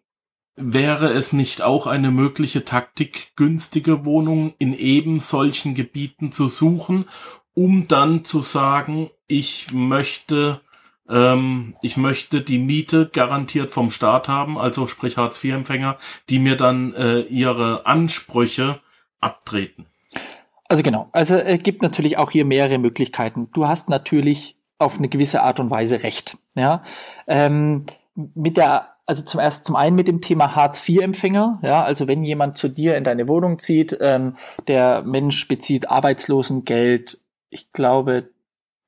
wäre 0.55 1.09
es 1.09 1.33
nicht 1.33 1.61
auch 1.61 1.85
eine 1.87 2.11
mögliche 2.11 2.63
Taktik, 2.63 3.35
günstige 3.35 4.05
Wohnungen 4.05 4.53
in 4.57 4.73
eben 4.73 5.19
solchen 5.19 5.75
Gebieten 5.75 6.31
zu 6.31 6.47
suchen, 6.47 7.05
um 7.53 7.87
dann 7.87 8.23
zu 8.23 8.41
sagen, 8.41 9.09
ich 9.27 9.73
möchte, 9.73 10.61
ähm, 11.09 11.75
ich 11.81 11.97
möchte 11.97 12.41
die 12.41 12.59
Miete 12.59 13.09
garantiert 13.11 13.71
vom 13.71 13.89
Staat 13.89 14.27
haben, 14.27 14.57
also 14.57 14.87
sprich 14.87 15.17
Hartz-IV-Empfänger, 15.17 15.97
die 16.29 16.39
mir 16.39 16.55
dann 16.55 16.93
äh, 16.93 17.21
ihre 17.21 17.85
Ansprüche 17.85 18.79
abtreten. 19.19 19.85
Also 20.67 20.81
genau, 20.81 21.09
also 21.11 21.35
es 21.35 21.61
gibt 21.61 21.81
natürlich 21.81 22.17
auch 22.17 22.31
hier 22.31 22.45
mehrere 22.45 22.79
Möglichkeiten. 22.79 23.49
Du 23.53 23.67
hast 23.67 23.89
natürlich 23.89 24.57
auf 24.79 24.97
eine 24.97 25.09
gewisse 25.09 25.43
Art 25.43 25.59
und 25.59 25.69
Weise 25.69 26.03
recht. 26.03 26.37
Ja, 26.55 26.83
ähm, 27.27 27.85
mit 28.15 28.57
der 28.57 28.95
also 29.05 29.23
zum 29.23 29.39
ersten, 29.39 29.65
zum 29.65 29.75
einen 29.75 29.95
mit 29.95 30.07
dem 30.07 30.19
Thema 30.19 30.55
Hartz-IV-Empfänger, 30.55 31.59
ja, 31.61 31.83
also 31.83 32.07
wenn 32.07 32.23
jemand 32.23 32.57
zu 32.57 32.69
dir 32.69 32.97
in 32.97 33.03
deine 33.03 33.27
Wohnung 33.27 33.59
zieht, 33.59 33.95
ähm, 34.01 34.35
der 34.67 35.03
Mensch 35.03 35.47
bezieht 35.47 35.89
Arbeitslosengeld, 35.89 37.19
ich 37.51 37.71
glaube 37.71 38.29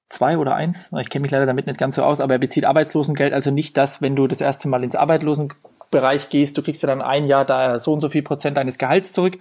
zwei 0.10 0.38
oder 0.38 0.56
eins, 0.56 0.90
ich 1.00 1.10
kenne 1.10 1.24
mich 1.24 1.32
leider 1.32 1.46
damit 1.46 1.68
nicht 1.68 1.80
ganz 1.80 1.96
so 1.96 2.04
aus, 2.04 2.22
aber 2.22 2.36
er 2.36 2.40
bezieht 2.40 2.66
Arbeitslosengeld, 2.66 3.34
also 3.34 3.52
nicht 3.52 3.76
das, 3.78 4.02
wenn 4.02 4.16
du 4.16 4.28
das 4.28 4.42
erste 4.42 4.68
Mal 4.68 4.84
ins 4.84 4.96
Arbeitslosenbereich 4.96 6.30
gehst, 6.30 6.58
du 6.58 6.62
kriegst 6.62 6.82
ja 6.82 6.88
dann 6.88 7.02
ein 7.02 7.26
Jahr 7.26 7.46
da 7.46 7.80
so 7.80 7.94
und 7.94 8.02
so 8.02 8.10
viel 8.10 8.24
Prozent 8.24 8.58
deines 8.58 8.78
Gehalts 8.78 9.14
zurück. 9.14 9.38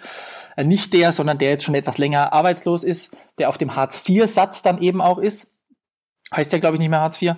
Äh, 0.57 0.65
nicht 0.65 0.93
der, 0.93 1.13
sondern 1.13 1.39
der 1.39 1.51
jetzt 1.51 1.65
schon 1.65 1.75
etwas 1.75 1.99
länger 1.99 2.33
arbeitslos 2.33 2.85
ist, 2.85 3.17
der 3.39 3.49
auf 3.49 3.59
dem 3.59 3.77
Hartz-IV-Satz 3.77 4.63
dann 4.63 4.81
eben 4.81 5.01
auch 5.01 5.19
ist. 5.19 5.51
Heißt 6.35 6.53
ja, 6.53 6.59
glaube 6.59 6.75
ich, 6.75 6.81
nicht 6.81 6.91
mehr 6.91 7.01
Hartz 7.01 7.23
IV. 7.23 7.37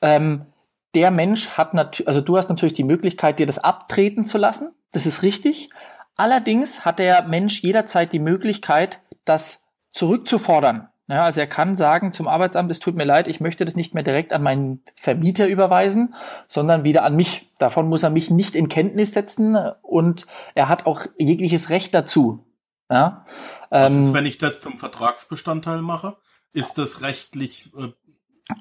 Ähm, 0.00 0.46
der 0.94 1.10
Mensch 1.10 1.50
hat 1.50 1.74
natürlich, 1.74 2.08
also 2.08 2.20
du 2.20 2.36
hast 2.36 2.48
natürlich 2.48 2.74
die 2.74 2.84
Möglichkeit, 2.84 3.38
dir 3.38 3.46
das 3.46 3.58
abtreten 3.58 4.24
zu 4.24 4.38
lassen. 4.38 4.72
Das 4.92 5.06
ist 5.06 5.22
richtig. 5.22 5.70
Allerdings 6.16 6.84
hat 6.84 6.98
der 6.98 7.22
Mensch 7.28 7.62
jederzeit 7.62 8.12
die 8.12 8.18
Möglichkeit, 8.18 9.00
das 9.24 9.62
zurückzufordern. 9.92 10.89
Ja, 11.10 11.24
also 11.24 11.40
er 11.40 11.48
kann 11.48 11.74
sagen 11.74 12.12
zum 12.12 12.28
Arbeitsamt, 12.28 12.70
es 12.70 12.78
tut 12.78 12.94
mir 12.94 13.04
leid, 13.04 13.26
ich 13.26 13.40
möchte 13.40 13.64
das 13.64 13.74
nicht 13.74 13.94
mehr 13.94 14.04
direkt 14.04 14.32
an 14.32 14.44
meinen 14.44 14.80
Vermieter 14.94 15.48
überweisen, 15.48 16.14
sondern 16.46 16.84
wieder 16.84 17.02
an 17.02 17.16
mich. 17.16 17.50
Davon 17.58 17.88
muss 17.88 18.04
er 18.04 18.10
mich 18.10 18.30
nicht 18.30 18.54
in 18.54 18.68
Kenntnis 18.68 19.12
setzen 19.12 19.58
und 19.82 20.26
er 20.54 20.68
hat 20.68 20.86
auch 20.86 21.06
jegliches 21.18 21.68
Recht 21.68 21.94
dazu. 21.94 22.46
Ja, 22.88 23.26
Was 23.70 23.92
ist, 23.92 24.06
ähm, 24.06 24.14
wenn 24.14 24.26
ich 24.26 24.38
das 24.38 24.60
zum 24.60 24.78
Vertragsbestandteil 24.78 25.82
mache? 25.82 26.16
Ist 26.52 26.78
das 26.78 27.02
rechtlich 27.02 27.72
äh, 27.76 27.88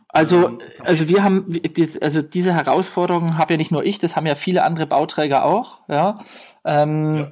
also, 0.08 0.48
ähm, 0.48 0.60
also 0.84 1.08
wir 1.08 1.24
haben, 1.24 1.52
also 2.02 2.22
diese 2.22 2.54
Herausforderungen 2.54 3.38
habe 3.38 3.54
ja 3.54 3.58
nicht 3.58 3.72
nur 3.72 3.84
ich, 3.84 4.00
das 4.00 4.16
haben 4.16 4.26
ja 4.26 4.36
viele 4.36 4.64
andere 4.64 4.88
Bauträger 4.88 5.46
auch, 5.46 5.82
ja. 5.88 6.20
Ähm, 6.64 7.18
ja. 7.18 7.32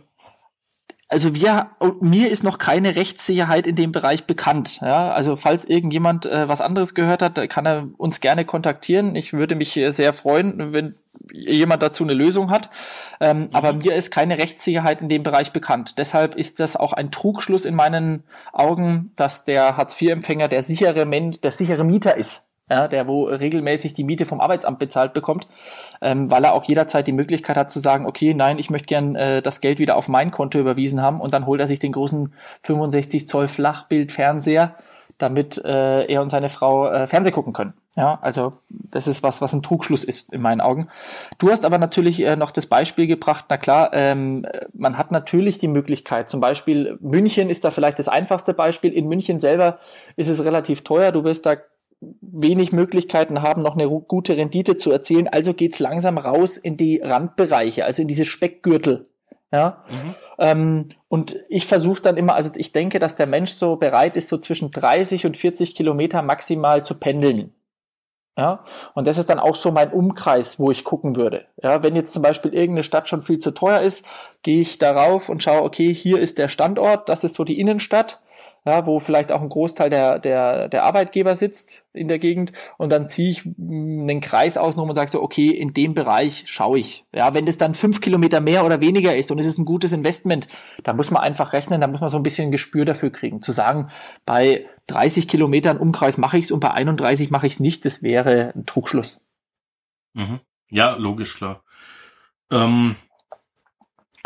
Also 1.09 1.33
wir, 1.33 1.69
mir 2.01 2.29
ist 2.29 2.43
noch 2.43 2.57
keine 2.57 2.97
Rechtssicherheit 2.97 3.65
in 3.65 3.77
dem 3.77 3.93
Bereich 3.93 4.25
bekannt. 4.25 4.79
Ja, 4.81 5.11
also 5.13 5.37
falls 5.37 5.63
irgendjemand 5.63 6.25
äh, 6.25 6.49
was 6.49 6.59
anderes 6.59 6.95
gehört 6.95 7.21
hat, 7.21 7.49
kann 7.49 7.65
er 7.65 7.87
uns 7.97 8.19
gerne 8.19 8.43
kontaktieren. 8.43 9.15
Ich 9.15 9.31
würde 9.31 9.55
mich 9.55 9.79
sehr 9.89 10.11
freuen, 10.11 10.73
wenn 10.73 10.95
jemand 11.31 11.81
dazu 11.81 12.03
eine 12.03 12.13
Lösung 12.13 12.49
hat. 12.49 12.69
Ähm, 13.21 13.39
mhm. 13.39 13.49
Aber 13.53 13.71
mir 13.73 13.95
ist 13.95 14.11
keine 14.11 14.37
Rechtssicherheit 14.37 15.01
in 15.01 15.07
dem 15.07 15.23
Bereich 15.23 15.53
bekannt. 15.53 15.97
Deshalb 15.97 16.35
ist 16.35 16.59
das 16.59 16.75
auch 16.75 16.91
ein 16.91 17.09
Trugschluss 17.09 17.63
in 17.63 17.75
meinen 17.75 18.23
Augen, 18.51 19.11
dass 19.15 19.45
der 19.45 19.77
Hartz-IV-Empfänger 19.77 20.49
der 20.49 20.61
sichere 20.61 21.05
Mensch, 21.05 21.39
der 21.39 21.51
sichere 21.51 21.85
Mieter 21.85 22.17
ist 22.17 22.46
ja, 22.69 22.87
der 22.87 23.07
wo 23.07 23.25
regelmäßig 23.25 23.93
die 23.93 24.03
Miete 24.03 24.25
vom 24.25 24.41
Arbeitsamt 24.41 24.79
bezahlt 24.79 25.13
bekommt, 25.13 25.47
ähm, 26.01 26.29
weil 26.29 26.43
er 26.43 26.53
auch 26.53 26.65
jederzeit 26.65 27.07
die 27.07 27.13
Möglichkeit 27.13 27.57
hat 27.57 27.71
zu 27.71 27.79
sagen, 27.79 28.05
okay, 28.05 28.33
nein, 28.33 28.59
ich 28.59 28.69
möchte 28.69 28.87
gern 28.87 29.15
äh, 29.15 29.41
das 29.41 29.61
Geld 29.61 29.79
wieder 29.79 29.95
auf 29.95 30.07
mein 30.07 30.31
Konto 30.31 30.59
überwiesen 30.59 31.01
haben 31.01 31.21
und 31.21 31.33
dann 31.33 31.45
holt 31.45 31.61
er 31.61 31.67
sich 31.67 31.79
den 31.79 31.93
großen 31.93 32.33
65 32.63 33.27
Zoll 33.27 33.47
Flachbildfernseher, 33.47 34.75
damit 35.17 35.63
äh, 35.63 36.05
er 36.05 36.21
und 36.21 36.29
seine 36.29 36.49
Frau 36.49 36.89
äh, 36.91 37.07
Fernseh 37.07 37.31
gucken 37.31 37.53
können. 37.53 37.73
Ja, 37.95 38.19
also 38.21 38.51
das 38.69 39.07
ist 39.07 39.23
was, 39.23 39.41
was 39.41 39.53
ein 39.53 39.63
Trugschluss 39.63 40.03
ist 40.03 40.31
in 40.31 40.41
meinen 40.41 40.61
Augen. 40.61 40.87
Du 41.39 41.49
hast 41.49 41.65
aber 41.65 41.79
natürlich 41.79 42.21
äh, 42.21 42.35
noch 42.35 42.51
das 42.51 42.67
Beispiel 42.67 43.07
gebracht, 43.07 43.45
na 43.49 43.57
klar, 43.57 43.89
ähm, 43.93 44.45
man 44.73 44.99
hat 44.99 45.11
natürlich 45.11 45.57
die 45.57 45.67
Möglichkeit, 45.67 46.29
zum 46.29 46.39
Beispiel 46.39 46.99
München 47.01 47.49
ist 47.49 47.65
da 47.65 47.71
vielleicht 47.71 47.97
das 47.97 48.07
einfachste 48.07 48.53
Beispiel. 48.53 48.93
In 48.93 49.07
München 49.07 49.39
selber 49.39 49.79
ist 50.15 50.27
es 50.27 50.43
relativ 50.43 50.83
teuer, 50.83 51.11
du 51.11 51.23
wirst 51.23 51.47
da 51.47 51.55
wenig 51.99 52.71
Möglichkeiten 52.71 53.41
haben, 53.41 53.61
noch 53.61 53.75
eine 53.75 53.89
gute 53.89 54.37
Rendite 54.37 54.77
zu 54.77 54.91
erzielen. 54.91 55.27
Also 55.27 55.53
geht's 55.53 55.79
langsam 55.79 56.17
raus 56.17 56.57
in 56.57 56.77
die 56.77 57.01
Randbereiche, 57.03 57.85
also 57.85 58.01
in 58.01 58.07
diese 58.07 58.25
Speckgürtel. 58.25 59.09
Ja. 59.51 59.83
Mhm. 59.89 60.15
Ähm, 60.39 60.89
und 61.07 61.37
ich 61.49 61.65
versuche 61.65 62.01
dann 62.01 62.17
immer, 62.17 62.35
also 62.35 62.51
ich 62.55 62.71
denke, 62.71 62.99
dass 62.99 63.15
der 63.15 63.27
Mensch 63.27 63.51
so 63.51 63.77
bereit 63.77 64.17
ist, 64.17 64.29
so 64.29 64.37
zwischen 64.37 64.71
30 64.71 65.25
und 65.25 65.37
40 65.37 65.73
Kilometer 65.73 66.21
maximal 66.21 66.83
zu 66.85 66.95
pendeln. 66.95 67.53
Ja, 68.37 68.63
und 68.93 69.07
das 69.07 69.17
ist 69.17 69.31
dann 69.31 69.39
auch 69.39 69.55
so 69.55 69.71
mein 69.71 69.91
Umkreis, 69.91 70.59
wo 70.59 70.69
ich 70.69 70.83
gucken 70.83 71.15
würde. 71.15 71.45
Ja, 71.63 71.81
wenn 71.81 71.95
jetzt 71.95 72.13
zum 72.13 72.21
Beispiel 72.21 72.53
irgendeine 72.53 72.83
Stadt 72.83 73.09
schon 73.09 73.23
viel 73.23 73.39
zu 73.39 73.49
teuer 73.49 73.81
ist, 73.81 74.05
gehe 74.43 74.61
ich 74.61 74.77
darauf 74.77 75.29
und 75.29 75.41
schaue, 75.41 75.63
okay, 75.63 75.91
hier 75.91 76.19
ist 76.19 76.37
der 76.37 76.47
Standort, 76.47 77.09
das 77.09 77.23
ist 77.23 77.33
so 77.33 77.43
die 77.43 77.59
Innenstadt 77.59 78.21
ja, 78.67 78.85
wo 78.85 78.99
vielleicht 78.99 79.31
auch 79.31 79.41
ein 79.41 79.47
Großteil 79.49 79.89
der, 79.89 80.19
der, 80.19 80.67
der 80.67 80.83
Arbeitgeber 80.83 81.35
sitzt 81.35 81.85
in 81.93 82.09
der 82.09 82.19
Gegend 82.19 82.51
und 82.77 82.91
dann 82.91 83.07
ziehe 83.07 83.29
ich 83.29 83.45
einen 83.45 84.19
Kreis 84.19 84.57
außenrum 84.57 84.89
und 84.89 84.95
sage 84.95 85.09
so, 85.09 85.21
okay, 85.21 85.49
in 85.49 85.73
dem 85.73 85.93
Bereich 85.93 86.43
schaue 86.47 86.79
ich. 86.79 87.05
Ja, 87.13 87.33
wenn 87.33 87.45
das 87.45 87.57
dann 87.57 87.75
fünf 87.75 88.01
Kilometer 88.01 88.41
mehr 88.41 88.65
oder 88.65 88.81
weniger 88.81 89.15
ist 89.15 89.31
und 89.31 89.39
es 89.39 89.45
ist 89.45 89.57
ein 89.57 89.65
gutes 89.65 89.93
Investment, 89.93 90.49
dann 90.83 90.97
muss 90.97 91.11
man 91.11 91.23
einfach 91.23 91.53
rechnen, 91.53 91.79
dann 91.79 91.91
muss 91.91 92.01
man 92.01 92.09
so 92.09 92.17
ein 92.17 92.23
bisschen 92.23 92.49
ein 92.49 92.51
Gespür 92.51 92.83
dafür 92.83 93.09
kriegen. 93.09 93.41
Zu 93.41 93.53
sagen, 93.53 93.89
bei 94.25 94.65
30 94.87 95.29
Kilometern 95.29 95.77
Umkreis 95.77 96.17
mache 96.17 96.37
ich 96.37 96.45
es 96.45 96.51
und 96.51 96.59
bei 96.59 96.71
31 96.71 97.31
mache 97.31 97.47
ich 97.47 97.53
es 97.53 97.59
nicht, 97.61 97.85
das 97.85 98.03
wäre 98.03 98.53
ein 98.53 98.65
Trugschluss. 98.65 99.17
Mhm. 100.13 100.41
Ja, 100.69 100.95
logisch, 100.95 101.37
klar. 101.37 101.63
Ähm 102.51 102.97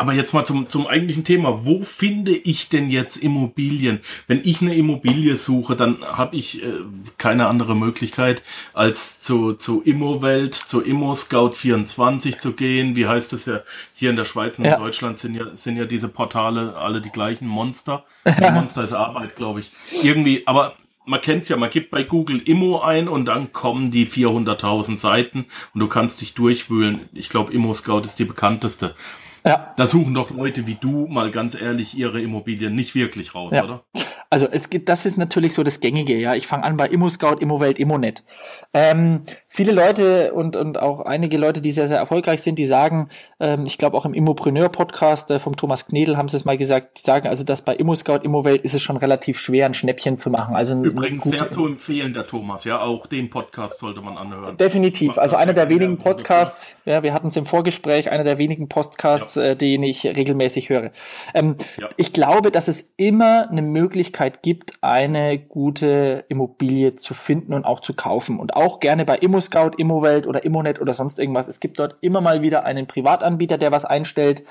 aber 0.02 0.14
jetzt 0.14 0.34
mal 0.34 0.44
zum, 0.44 0.68
zum 0.68 0.88
eigentlichen 0.88 1.22
Thema. 1.22 1.64
Wo 1.64 1.84
finde 1.84 2.32
ich 2.32 2.68
denn 2.68 2.90
jetzt 2.90 3.18
Immobilien? 3.18 4.00
Wenn 4.26 4.40
ich 4.42 4.60
eine 4.60 4.74
Immobilie 4.74 5.36
suche, 5.36 5.76
dann 5.76 6.02
habe 6.02 6.34
ich 6.34 6.60
äh, 6.60 6.72
keine 7.18 7.46
andere 7.46 7.76
Möglichkeit, 7.76 8.42
als 8.72 9.20
zu, 9.20 9.52
zu 9.52 9.80
Immowelt, 9.80 10.54
zu 10.54 10.82
ImmoScout24 10.82 12.40
zu 12.40 12.56
gehen. 12.56 12.96
Wie 12.96 13.06
heißt 13.06 13.32
es 13.32 13.46
ja? 13.46 13.60
Hier 13.94 14.10
in 14.10 14.16
der 14.16 14.24
Schweiz 14.24 14.58
und 14.58 14.64
ja. 14.64 14.74
in 14.74 14.82
Deutschland 14.82 15.20
sind 15.20 15.36
ja, 15.36 15.54
sind 15.54 15.76
ja 15.76 15.84
diese 15.84 16.08
Portale 16.08 16.74
alle 16.74 17.00
die 17.00 17.10
gleichen 17.10 17.46
Monster. 17.46 18.04
Monster 18.40 18.82
ist 18.82 18.92
Arbeit, 18.92 19.36
glaube 19.36 19.60
ich. 19.60 19.70
Irgendwie, 20.02 20.42
aber 20.48 20.74
man 21.04 21.20
kennt's 21.20 21.48
ja, 21.48 21.56
man 21.56 21.70
gibt 21.70 21.92
bei 21.92 22.02
Google 22.02 22.40
Immo 22.40 22.80
ein 22.80 23.06
und 23.06 23.26
dann 23.26 23.52
kommen 23.52 23.92
die 23.92 24.08
400.000 24.08 24.98
Seiten 24.98 25.46
und 25.74 25.78
du 25.78 25.86
kannst 25.86 26.20
dich 26.20 26.34
durchwühlen. 26.34 27.08
Ich 27.12 27.28
glaube, 27.28 27.52
Immo 27.52 27.72
Scout 27.72 28.00
ist 28.00 28.18
die 28.18 28.24
bekannteste. 28.24 28.96
Ja. 29.44 29.74
Da 29.76 29.86
suchen 29.86 30.14
doch 30.14 30.30
Leute 30.30 30.66
wie 30.66 30.76
du 30.76 31.06
mal 31.06 31.30
ganz 31.30 31.60
ehrlich 31.60 31.96
ihre 31.96 32.20
Immobilien 32.20 32.74
nicht 32.74 32.94
wirklich 32.94 33.34
raus, 33.34 33.52
ja. 33.54 33.64
oder? 33.64 33.84
Also 34.32 34.48
es 34.50 34.70
gibt, 34.70 34.88
das 34.88 35.04
ist 35.04 35.18
natürlich 35.18 35.52
so 35.52 35.62
das 35.62 35.80
Gängige, 35.80 36.16
ja. 36.16 36.32
Ich 36.32 36.46
fange 36.46 36.64
an 36.64 36.78
bei 36.78 36.88
ImmoScout, 36.88 37.36
ImmoWelt, 37.40 37.78
ImmoNet. 37.78 38.24
Ähm, 38.72 39.24
viele 39.46 39.72
Leute 39.72 40.32
und, 40.32 40.56
und 40.56 40.80
auch 40.80 41.02
einige 41.02 41.36
Leute, 41.36 41.60
die 41.60 41.70
sehr, 41.70 41.86
sehr 41.86 41.98
erfolgreich 41.98 42.40
sind, 42.40 42.58
die 42.58 42.64
sagen, 42.64 43.10
ähm, 43.40 43.64
ich 43.66 43.76
glaube 43.76 43.94
auch 43.94 44.06
im 44.06 44.14
Immopreneur-Podcast 44.14 45.32
äh, 45.32 45.38
vom 45.38 45.54
Thomas 45.56 45.86
Knedel 45.86 46.16
haben 46.16 46.30
sie 46.30 46.38
es 46.38 46.46
mal 46.46 46.56
gesagt, 46.56 46.96
die 46.96 47.02
sagen 47.02 47.28
also, 47.28 47.44
dass 47.44 47.60
bei 47.60 47.76
ImmoScout, 47.76 48.20
ImmoWelt 48.22 48.62
ist 48.62 48.72
es 48.72 48.80
schon 48.80 48.96
relativ 48.96 49.38
schwer, 49.38 49.66
ein 49.66 49.74
Schnäppchen 49.74 50.16
zu 50.16 50.30
machen. 50.30 50.56
Also 50.56 50.82
Übrigens 50.82 51.24
sehr 51.24 51.50
zu 51.50 51.66
empfehlen, 51.66 52.14
der 52.14 52.26
Thomas, 52.26 52.64
ja, 52.64 52.80
auch 52.80 53.06
den 53.06 53.28
Podcast 53.28 53.80
sollte 53.80 54.00
man 54.00 54.16
anhören. 54.16 54.56
Definitiv, 54.56 55.18
also 55.18 55.36
einer 55.36 55.52
der 55.52 55.68
wenigen 55.68 55.98
Podcasts, 55.98 56.78
ja, 56.86 57.02
wir 57.02 57.12
hatten 57.12 57.26
es 57.26 57.36
im 57.36 57.44
Vorgespräch, 57.44 58.10
einer 58.10 58.24
der 58.24 58.38
wenigen 58.38 58.70
Podcasts, 58.70 59.31
ja. 59.31 59.31
Äh, 59.36 59.56
den 59.56 59.82
ich 59.82 60.04
regelmäßig 60.04 60.68
höre. 60.68 60.90
Ähm, 61.34 61.56
ja. 61.80 61.88
Ich 61.96 62.12
glaube, 62.12 62.50
dass 62.50 62.68
es 62.68 62.84
immer 62.96 63.50
eine 63.50 63.62
Möglichkeit 63.62 63.92
Möglichkeit 63.92 64.42
gibt, 64.42 64.72
eine 64.80 65.38
gute 65.38 66.24
Immobilie 66.28 66.94
zu 66.94 67.14
finden 67.14 67.52
und 67.52 67.64
auch 67.64 67.80
zu 67.80 67.94
kaufen. 67.94 68.38
Und 68.38 68.54
auch 68.56 68.78
gerne 68.78 69.04
bei 69.04 69.16
ImmoScout, 69.16 69.72
ImmoWelt 69.76 70.26
oder 70.26 70.44
ImmoNet 70.44 70.80
oder 70.80 70.94
sonst 70.94 71.18
irgendwas. 71.18 71.48
Es 71.48 71.60
gibt 71.60 71.78
dort 71.78 71.96
immer 72.00 72.20
mal 72.20 72.42
wieder 72.42 72.64
einen 72.64 72.86
Privatanbieter, 72.86 73.58
der 73.58 73.72
was 73.72 73.84
einstellt, 73.84 74.44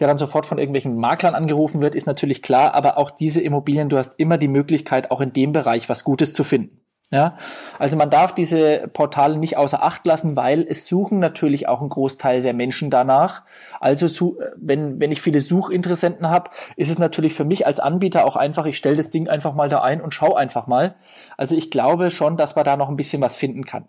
der 0.00 0.06
dann 0.06 0.18
sofort 0.18 0.46
von 0.46 0.58
irgendwelchen 0.58 0.96
Maklern 0.96 1.34
angerufen 1.34 1.80
wird, 1.80 1.94
ist 1.94 2.06
natürlich 2.06 2.42
klar. 2.42 2.74
Aber 2.74 2.96
auch 2.98 3.10
diese 3.10 3.40
Immobilien, 3.40 3.88
du 3.88 3.98
hast 3.98 4.18
immer 4.18 4.38
die 4.38 4.48
Möglichkeit, 4.48 5.10
auch 5.10 5.20
in 5.20 5.32
dem 5.32 5.52
Bereich 5.52 5.88
was 5.88 6.04
Gutes 6.04 6.32
zu 6.32 6.44
finden. 6.44 6.85
Ja, 7.12 7.36
also 7.78 7.96
man 7.96 8.10
darf 8.10 8.34
diese 8.34 8.88
Portale 8.92 9.36
nicht 9.36 9.56
außer 9.56 9.80
Acht 9.80 10.04
lassen, 10.08 10.34
weil 10.34 10.66
es 10.68 10.86
suchen 10.86 11.20
natürlich 11.20 11.68
auch 11.68 11.80
ein 11.80 11.88
Großteil 11.88 12.42
der 12.42 12.52
Menschen 12.52 12.90
danach. 12.90 13.44
Also 13.78 14.36
wenn, 14.56 14.98
wenn 15.00 15.12
ich 15.12 15.22
viele 15.22 15.40
Suchinteressenten 15.40 16.28
habe, 16.28 16.50
ist 16.74 16.90
es 16.90 16.98
natürlich 16.98 17.32
für 17.32 17.44
mich 17.44 17.64
als 17.64 17.78
Anbieter 17.78 18.24
auch 18.24 18.34
einfach, 18.34 18.66
ich 18.66 18.76
stelle 18.76 18.96
das 18.96 19.10
Ding 19.10 19.28
einfach 19.28 19.54
mal 19.54 19.68
da 19.68 19.82
ein 19.82 20.00
und 20.00 20.14
schau 20.14 20.34
einfach 20.34 20.66
mal. 20.66 20.96
Also 21.36 21.54
ich 21.54 21.70
glaube 21.70 22.10
schon, 22.10 22.36
dass 22.36 22.56
man 22.56 22.64
da 22.64 22.76
noch 22.76 22.88
ein 22.88 22.96
bisschen 22.96 23.22
was 23.22 23.36
finden 23.36 23.64
kann. 23.64 23.86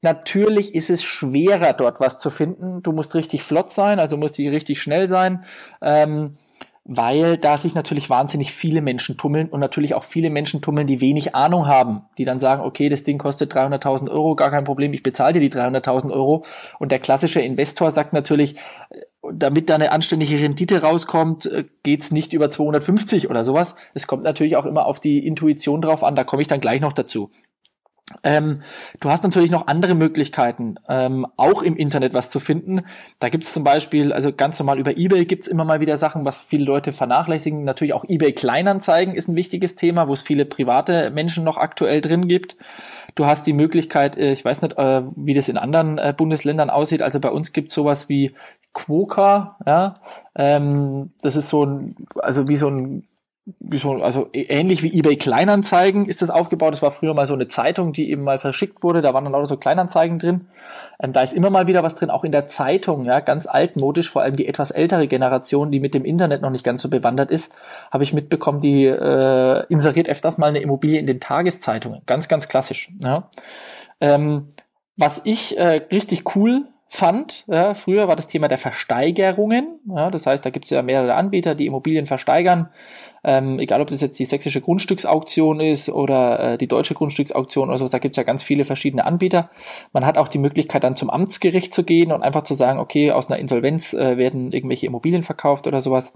Natürlich 0.00 0.74
ist 0.74 0.88
es 0.88 1.02
schwerer, 1.02 1.74
dort 1.74 2.00
was 2.00 2.18
zu 2.18 2.30
finden. 2.30 2.82
Du 2.82 2.92
musst 2.92 3.14
richtig 3.14 3.42
flott 3.42 3.70
sein, 3.72 3.98
also 3.98 4.16
musst 4.16 4.38
die 4.38 4.48
richtig 4.48 4.80
schnell 4.80 5.06
sein. 5.06 5.44
Ähm, 5.82 6.32
weil 6.84 7.38
da 7.38 7.56
sich 7.56 7.74
natürlich 7.74 8.10
wahnsinnig 8.10 8.52
viele 8.52 8.82
Menschen 8.82 9.16
tummeln 9.16 9.48
und 9.48 9.60
natürlich 9.60 9.94
auch 9.94 10.04
viele 10.04 10.28
Menschen 10.28 10.60
tummeln, 10.60 10.86
die 10.86 11.00
wenig 11.00 11.34
Ahnung 11.34 11.66
haben, 11.66 12.02
die 12.18 12.24
dann 12.24 12.38
sagen, 12.38 12.62
okay, 12.62 12.90
das 12.90 13.04
Ding 13.04 13.16
kostet 13.16 13.54
300.000 13.54 14.10
Euro, 14.10 14.36
gar 14.36 14.50
kein 14.50 14.64
Problem, 14.64 14.92
ich 14.92 15.02
bezahle 15.02 15.32
dir 15.32 15.40
die 15.40 15.50
300.000 15.50 16.12
Euro. 16.12 16.44
Und 16.78 16.92
der 16.92 16.98
klassische 16.98 17.40
Investor 17.40 17.90
sagt 17.90 18.12
natürlich, 18.12 18.56
damit 19.32 19.70
da 19.70 19.76
eine 19.76 19.92
anständige 19.92 20.38
Rendite 20.38 20.82
rauskommt, 20.82 21.46
äh, 21.46 21.64
geht's 21.82 22.10
nicht 22.10 22.34
über 22.34 22.50
250 22.50 23.30
oder 23.30 23.44
sowas. 23.44 23.74
Es 23.94 24.06
kommt 24.06 24.24
natürlich 24.24 24.56
auch 24.56 24.66
immer 24.66 24.84
auf 24.84 25.00
die 25.00 25.26
Intuition 25.26 25.80
drauf 25.80 26.04
an, 26.04 26.14
da 26.14 26.24
komme 26.24 26.42
ich 26.42 26.48
dann 26.48 26.60
gleich 26.60 26.82
noch 26.82 26.92
dazu. 26.92 27.30
Ähm, 28.22 28.60
du 29.00 29.08
hast 29.08 29.24
natürlich 29.24 29.50
noch 29.50 29.66
andere 29.66 29.94
Möglichkeiten, 29.94 30.74
ähm, 30.90 31.26
auch 31.38 31.62
im 31.62 31.74
Internet 31.74 32.12
was 32.12 32.28
zu 32.28 32.38
finden. 32.38 32.82
Da 33.18 33.30
gibt 33.30 33.44
es 33.44 33.54
zum 33.54 33.64
Beispiel, 33.64 34.12
also 34.12 34.30
ganz 34.30 34.58
normal 34.58 34.78
über 34.78 34.98
eBay 34.98 35.24
gibt 35.24 35.44
es 35.44 35.48
immer 35.48 35.64
mal 35.64 35.80
wieder 35.80 35.96
Sachen, 35.96 36.26
was 36.26 36.38
viele 36.38 36.66
Leute 36.66 36.92
vernachlässigen. 36.92 37.64
Natürlich 37.64 37.94
auch 37.94 38.04
eBay 38.06 38.32
Kleinanzeigen 38.32 39.14
ist 39.14 39.28
ein 39.28 39.36
wichtiges 39.36 39.74
Thema, 39.74 40.06
wo 40.06 40.12
es 40.12 40.20
viele 40.20 40.44
private 40.44 41.10
Menschen 41.10 41.44
noch 41.44 41.56
aktuell 41.56 42.02
drin 42.02 42.28
gibt. 42.28 42.58
Du 43.14 43.24
hast 43.24 43.46
die 43.46 43.54
Möglichkeit, 43.54 44.18
äh, 44.18 44.32
ich 44.32 44.44
weiß 44.44 44.60
nicht, 44.60 44.76
äh, 44.76 45.02
wie 45.16 45.32
das 45.32 45.48
in 45.48 45.56
anderen 45.56 45.96
äh, 45.96 46.12
Bundesländern 46.14 46.68
aussieht. 46.68 47.02
Also 47.02 47.20
bei 47.20 47.30
uns 47.30 47.54
gibt 47.54 47.68
es 47.68 47.74
sowas 47.74 48.10
wie 48.10 48.32
Quoka, 48.74 49.56
ja. 49.66 49.94
Ähm, 50.34 51.12
das 51.22 51.36
ist 51.36 51.48
so 51.48 51.64
ein, 51.64 51.96
also 52.16 52.48
wie 52.48 52.58
so 52.58 52.68
ein 52.68 53.04
also 54.00 54.30
ähnlich 54.32 54.82
wie 54.82 54.98
eBay 54.98 55.16
Kleinanzeigen 55.16 56.06
ist 56.06 56.22
das 56.22 56.30
aufgebaut. 56.30 56.72
Das 56.72 56.80
war 56.80 56.90
früher 56.90 57.12
mal 57.12 57.26
so 57.26 57.34
eine 57.34 57.46
Zeitung, 57.46 57.92
die 57.92 58.10
eben 58.10 58.22
mal 58.22 58.38
verschickt 58.38 58.82
wurde. 58.82 59.02
Da 59.02 59.12
waren 59.12 59.24
dann 59.24 59.34
lauter 59.34 59.46
so 59.46 59.58
Kleinanzeigen 59.58 60.18
drin. 60.18 60.46
Ähm, 60.98 61.12
da 61.12 61.20
ist 61.20 61.34
immer 61.34 61.50
mal 61.50 61.66
wieder 61.66 61.82
was 61.82 61.94
drin, 61.94 62.08
auch 62.08 62.24
in 62.24 62.32
der 62.32 62.46
Zeitung, 62.46 63.04
ja, 63.04 63.20
ganz 63.20 63.46
altmodisch. 63.46 64.10
Vor 64.10 64.22
allem 64.22 64.36
die 64.36 64.48
etwas 64.48 64.70
ältere 64.70 65.08
Generation, 65.08 65.70
die 65.70 65.80
mit 65.80 65.92
dem 65.92 66.06
Internet 66.06 66.40
noch 66.40 66.48
nicht 66.48 66.64
ganz 66.64 66.80
so 66.80 66.88
bewandert 66.88 67.30
ist, 67.30 67.52
habe 67.92 68.02
ich 68.02 68.14
mitbekommen, 68.14 68.60
die 68.60 68.86
äh, 68.86 69.66
inseriert 69.68 70.08
öfters 70.08 70.38
mal 70.38 70.48
eine 70.48 70.60
Immobilie 70.60 70.98
in 70.98 71.06
den 71.06 71.20
Tageszeitungen. 71.20 72.00
Ganz, 72.06 72.28
ganz 72.28 72.48
klassisch. 72.48 72.92
Ja. 73.02 73.28
Ähm, 74.00 74.48
was 74.96 75.20
ich 75.24 75.58
äh, 75.58 75.82
richtig 75.92 76.34
cool 76.34 76.68
fand. 76.94 77.44
Ja, 77.48 77.74
früher 77.74 78.06
war 78.06 78.14
das 78.14 78.28
Thema 78.28 78.46
der 78.46 78.56
Versteigerungen. 78.56 79.80
Ja, 79.88 80.12
das 80.12 80.26
heißt, 80.26 80.46
da 80.46 80.50
gibt 80.50 80.66
es 80.66 80.70
ja 80.70 80.80
mehrere 80.80 81.14
Anbieter, 81.14 81.56
die 81.56 81.66
Immobilien 81.66 82.06
versteigern. 82.06 82.68
Ähm, 83.24 83.58
egal, 83.58 83.80
ob 83.80 83.90
das 83.90 84.00
jetzt 84.00 84.16
die 84.20 84.24
sächsische 84.24 84.60
Grundstücksauktion 84.60 85.58
ist 85.58 85.88
oder 85.88 86.52
äh, 86.52 86.58
die 86.58 86.68
deutsche 86.68 86.94
Grundstücksauktion 86.94 87.68
oder 87.68 87.78
so, 87.78 87.88
da 87.88 87.98
gibt 87.98 88.14
es 88.14 88.16
ja 88.16 88.22
ganz 88.22 88.44
viele 88.44 88.64
verschiedene 88.64 89.04
Anbieter. 89.04 89.50
Man 89.92 90.06
hat 90.06 90.18
auch 90.18 90.28
die 90.28 90.38
Möglichkeit, 90.38 90.84
dann 90.84 90.94
zum 90.94 91.10
Amtsgericht 91.10 91.74
zu 91.74 91.82
gehen 91.82 92.12
und 92.12 92.22
einfach 92.22 92.42
zu 92.42 92.54
sagen, 92.54 92.78
okay, 92.78 93.10
aus 93.10 93.28
einer 93.28 93.40
Insolvenz 93.40 93.92
äh, 93.92 94.16
werden 94.16 94.52
irgendwelche 94.52 94.86
Immobilien 94.86 95.24
verkauft 95.24 95.66
oder 95.66 95.80
sowas. 95.80 96.12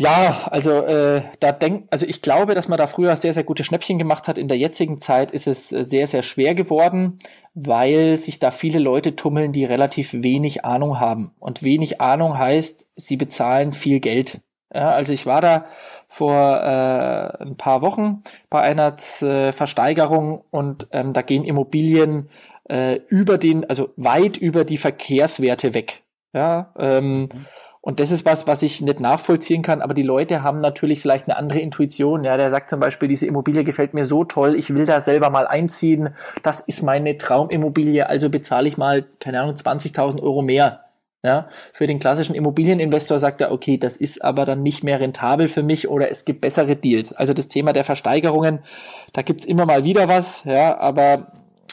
Ja, 0.00 0.46
also 0.52 0.70
äh, 0.82 1.22
da 1.40 1.50
denk, 1.50 1.88
also 1.90 2.06
ich 2.06 2.22
glaube, 2.22 2.54
dass 2.54 2.68
man 2.68 2.78
da 2.78 2.86
früher 2.86 3.16
sehr, 3.16 3.32
sehr 3.32 3.42
gute 3.42 3.64
Schnäppchen 3.64 3.98
gemacht 3.98 4.28
hat. 4.28 4.38
In 4.38 4.46
der 4.46 4.56
jetzigen 4.56 5.00
Zeit 5.00 5.32
ist 5.32 5.48
es 5.48 5.72
äh, 5.72 5.82
sehr, 5.82 6.06
sehr 6.06 6.22
schwer 6.22 6.54
geworden, 6.54 7.18
weil 7.54 8.16
sich 8.16 8.38
da 8.38 8.52
viele 8.52 8.78
Leute 8.78 9.16
tummeln, 9.16 9.50
die 9.50 9.64
relativ 9.64 10.12
wenig 10.12 10.64
Ahnung 10.64 11.00
haben. 11.00 11.32
Und 11.40 11.64
wenig 11.64 12.00
Ahnung 12.00 12.38
heißt, 12.38 12.86
sie 12.94 13.16
bezahlen 13.16 13.72
viel 13.72 13.98
Geld. 13.98 14.40
Ja, 14.72 14.92
also 14.92 15.12
ich 15.12 15.26
war 15.26 15.40
da 15.40 15.64
vor 16.06 16.36
äh, 16.36 17.42
ein 17.42 17.56
paar 17.56 17.82
Wochen 17.82 18.22
bei 18.50 18.60
einer 18.60 18.94
äh, 19.20 19.50
Versteigerung 19.50 20.44
und 20.52 20.86
ähm, 20.92 21.12
da 21.12 21.22
gehen 21.22 21.42
Immobilien 21.42 22.28
äh, 22.70 23.00
über 23.08 23.36
den, 23.36 23.68
also 23.68 23.90
weit 23.96 24.36
über 24.36 24.64
die 24.64 24.76
Verkehrswerte 24.76 25.74
weg. 25.74 26.04
Ja, 26.32 26.72
ähm, 26.78 27.22
mhm 27.22 27.30
und 27.88 28.00
das 28.00 28.10
ist 28.10 28.26
was, 28.26 28.46
was 28.46 28.62
ich 28.62 28.82
nicht 28.82 29.00
nachvollziehen 29.00 29.62
kann, 29.62 29.80
aber 29.80 29.94
die 29.94 30.02
Leute 30.02 30.42
haben 30.42 30.60
natürlich 30.60 31.00
vielleicht 31.00 31.26
eine 31.26 31.38
andere 31.38 31.60
Intuition. 31.60 32.22
Ja, 32.22 32.36
der 32.36 32.50
sagt 32.50 32.68
zum 32.68 32.80
Beispiel, 32.80 33.08
diese 33.08 33.24
Immobilie 33.24 33.64
gefällt 33.64 33.94
mir 33.94 34.04
so 34.04 34.24
toll, 34.24 34.56
ich 34.56 34.74
will 34.74 34.84
da 34.84 35.00
selber 35.00 35.30
mal 35.30 35.46
einziehen. 35.46 36.10
Das 36.42 36.60
ist 36.60 36.82
meine 36.82 37.16
Traumimmobilie, 37.16 38.06
also 38.06 38.28
bezahle 38.28 38.68
ich 38.68 38.76
mal, 38.76 39.06
keine 39.20 39.40
Ahnung, 39.40 39.54
20.000 39.54 40.20
Euro 40.22 40.42
mehr. 40.42 40.84
Ja, 41.22 41.48
für 41.72 41.86
den 41.86 41.98
klassischen 41.98 42.34
Immobilieninvestor 42.34 43.18
sagt 43.18 43.40
er, 43.40 43.52
okay, 43.52 43.78
das 43.78 43.96
ist 43.96 44.22
aber 44.22 44.44
dann 44.44 44.62
nicht 44.62 44.84
mehr 44.84 45.00
rentabel 45.00 45.48
für 45.48 45.62
mich 45.62 45.88
oder 45.88 46.10
es 46.10 46.26
gibt 46.26 46.42
bessere 46.42 46.76
Deals. 46.76 47.14
Also 47.14 47.32
das 47.32 47.48
Thema 47.48 47.72
der 47.72 47.84
Versteigerungen, 47.84 48.58
da 49.14 49.22
gibt's 49.22 49.46
immer 49.46 49.64
mal 49.64 49.84
wieder 49.84 50.08
was, 50.08 50.44
ja, 50.44 50.78
aber 50.78 51.32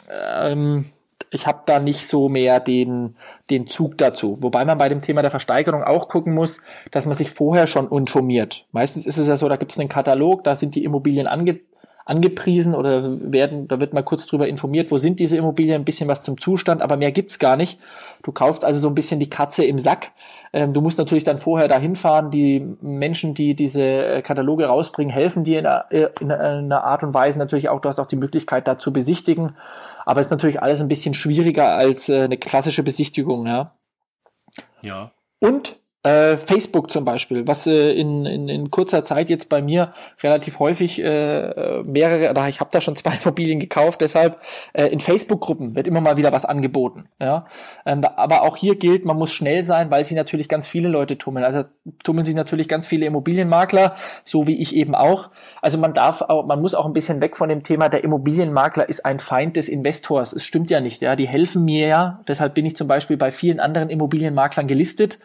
ähm, 0.10 0.86
ich 1.30 1.48
habe 1.48 1.62
da 1.66 1.80
nicht 1.80 2.08
so 2.08 2.30
mehr 2.30 2.60
den, 2.60 3.16
den 3.50 3.68
Zug 3.68 3.98
dazu. 3.98 4.38
Wobei 4.42 4.66
man 4.66 4.78
bei 4.78 4.90
dem 4.90 5.00
Thema 5.00 5.22
der 5.22 5.32
Versteigerung 5.32 5.84
auch 5.84 6.08
gucken 6.08 6.34
muss, 6.34 6.62
dass 6.92 7.06
man 7.06 7.18
sich 7.18 7.32
vorher 7.32 7.68
schon 7.68 7.90
informiert. 7.92 8.66
Meistens 8.72 9.06
ist 9.06 9.18
es 9.18 9.28
ja 9.28 9.38
so, 9.38 9.50
da 9.50 9.56
gibt 9.56 9.72
es 9.72 9.80
einen 9.80 9.90
Katalog, 9.90 10.44
da 10.44 10.56
sind 10.56 10.76
die 10.76 10.84
Immobilien 10.84 11.28
ange, 11.28 11.60
angepriesen 12.06 12.76
oder 12.76 13.32
werden, 13.32 13.68
da 13.68 13.80
wird 13.80 13.94
mal 13.94 14.04
kurz 14.04 14.28
drüber 14.28 14.48
informiert, 14.48 14.92
wo 14.92 15.00
sind 15.00 15.20
diese 15.20 15.38
Immobilien, 15.38 15.82
ein 15.82 15.86
bisschen 15.86 16.08
was 16.08 16.22
zum 16.22 16.40
Zustand, 16.40 16.84
aber 16.84 16.98
mehr 16.98 17.12
gibt's 17.12 17.40
gar 17.40 17.58
nicht. 17.58 17.80
Du 18.22 18.32
kaufst 18.32 18.64
also 18.64 18.80
so 18.80 18.88
ein 18.88 18.96
bisschen 18.96 19.20
die 19.20 19.30
Katze 19.30 19.66
im 19.66 19.80
Sack. 19.80 20.12
Ähm, 20.54 20.72
du 20.72 20.82
musst 20.82 21.00
natürlich 21.00 21.24
dann 21.24 21.40
vorher 21.40 21.68
dahin 21.68 21.96
fahren. 21.96 22.30
Die 22.30 22.78
Menschen, 22.80 23.34
die 23.34 23.56
diese 23.56 23.82
äh, 23.82 24.22
Kataloge 24.22 24.66
rausbringen, 24.66 25.12
helfen 25.12 25.44
dir 25.44 25.60
in 25.60 25.66
einer, 25.66 25.86
äh, 25.92 26.10
in 26.22 26.32
einer 26.32 26.84
Art 26.84 27.04
und 27.04 27.16
Weise 27.16 27.40
natürlich 27.40 27.70
auch. 27.70 27.82
Du 27.82 27.90
hast 27.90 28.00
auch 28.00 28.06
die 28.06 28.16
Möglichkeit, 28.16 28.68
da 28.68 28.78
zu 28.78 28.94
besichtigen. 28.94 29.56
Aber 30.06 30.20
es 30.20 30.28
ist 30.28 30.32
natürlich 30.32 30.62
alles 30.62 30.82
ein 30.82 30.88
bisschen 30.88 31.16
schwieriger 31.16 31.70
als 31.72 32.08
äh, 32.10 32.22
eine 32.22 32.38
klassische 32.38 32.84
Besichtigung, 32.84 33.48
ja. 33.48 33.74
Ja. 34.84 35.12
Und 35.40 35.78
äh, 36.06 36.38
Facebook 36.38 36.92
zum 36.92 37.04
Beispiel, 37.04 37.48
was 37.48 37.66
äh, 37.66 37.92
in, 37.94 38.28
in, 38.28 38.48
in 38.48 38.70
kurzer 38.70 39.04
Zeit 39.04 39.28
jetzt 39.28 39.50
bei 39.50 39.64
mir 39.64 39.92
relativ 40.22 40.60
häufig 40.60 41.02
äh, 41.04 41.82
mehrere, 41.84 42.30
oder 42.30 42.48
ich 42.48 42.60
habe 42.60 42.70
da 42.72 42.80
schon 42.80 42.96
zwei 42.96 43.18
Immobilien 43.24 43.60
gekauft, 43.60 44.02
deshalb 44.02 44.40
äh, 44.74 44.86
in 44.86 45.00
Facebook-Gruppen 45.00 45.76
wird 45.76 45.88
immer 45.88 46.02
mal 46.02 46.16
wieder 46.16 46.32
was 46.32 46.46
angeboten. 46.46 47.10
Ja? 47.20 47.48
Ähm, 47.88 48.04
aber 48.18 48.44
auch 48.44 48.56
hier 48.56 48.76
gilt, 48.76 49.04
man 49.04 49.18
muss 49.18 49.32
schnell 49.32 49.64
sein, 49.64 49.90
weil 49.90 50.04
sich 50.04 50.16
natürlich 50.16 50.48
ganz 50.48 50.68
viele 50.68 50.90
Leute 50.90 51.18
tummeln. 51.18 51.44
Also 51.44 51.64
tummeln 52.04 52.24
sich 52.24 52.36
natürlich 52.36 52.68
ganz 52.68 52.86
viele 52.86 53.08
Immobilienmakler, 53.08 53.96
so 54.24 54.46
wie 54.46 54.62
ich 54.62 54.76
eben 54.76 54.94
auch. 54.94 55.32
Also 55.64 55.80
man 55.80 55.94
darf 55.94 56.22
auch, 56.22 56.46
man 56.46 56.62
muss 56.62 56.76
auch 56.76 56.86
ein 56.86 56.94
bisschen 56.94 57.20
weg 57.20 57.36
von 57.36 57.50
dem 57.50 57.64
Thema, 57.64 57.90
der 57.90 58.04
Immobilienmakler 58.04 58.88
ist 58.88 59.06
ein 59.06 59.18
Feind 59.18 59.58
des 59.58 59.70
Investors. 59.70 60.34
Es 60.34 60.46
stimmt 60.46 60.70
ja 60.70 60.82
nicht, 60.82 61.02
ja. 61.02 61.16
Die 61.16 61.28
helfen 61.28 61.66
mir 61.66 61.88
ja. 61.88 62.20
Deshalb 62.28 62.54
bin 62.54 62.68
ich 62.68 62.76
zum 62.76 62.88
Beispiel 62.88 63.18
bei 63.18 63.32
vielen 63.32 63.60
anderen 63.60 63.90
Immobilienmaklern 63.90 64.68
gelistet. 64.68 65.18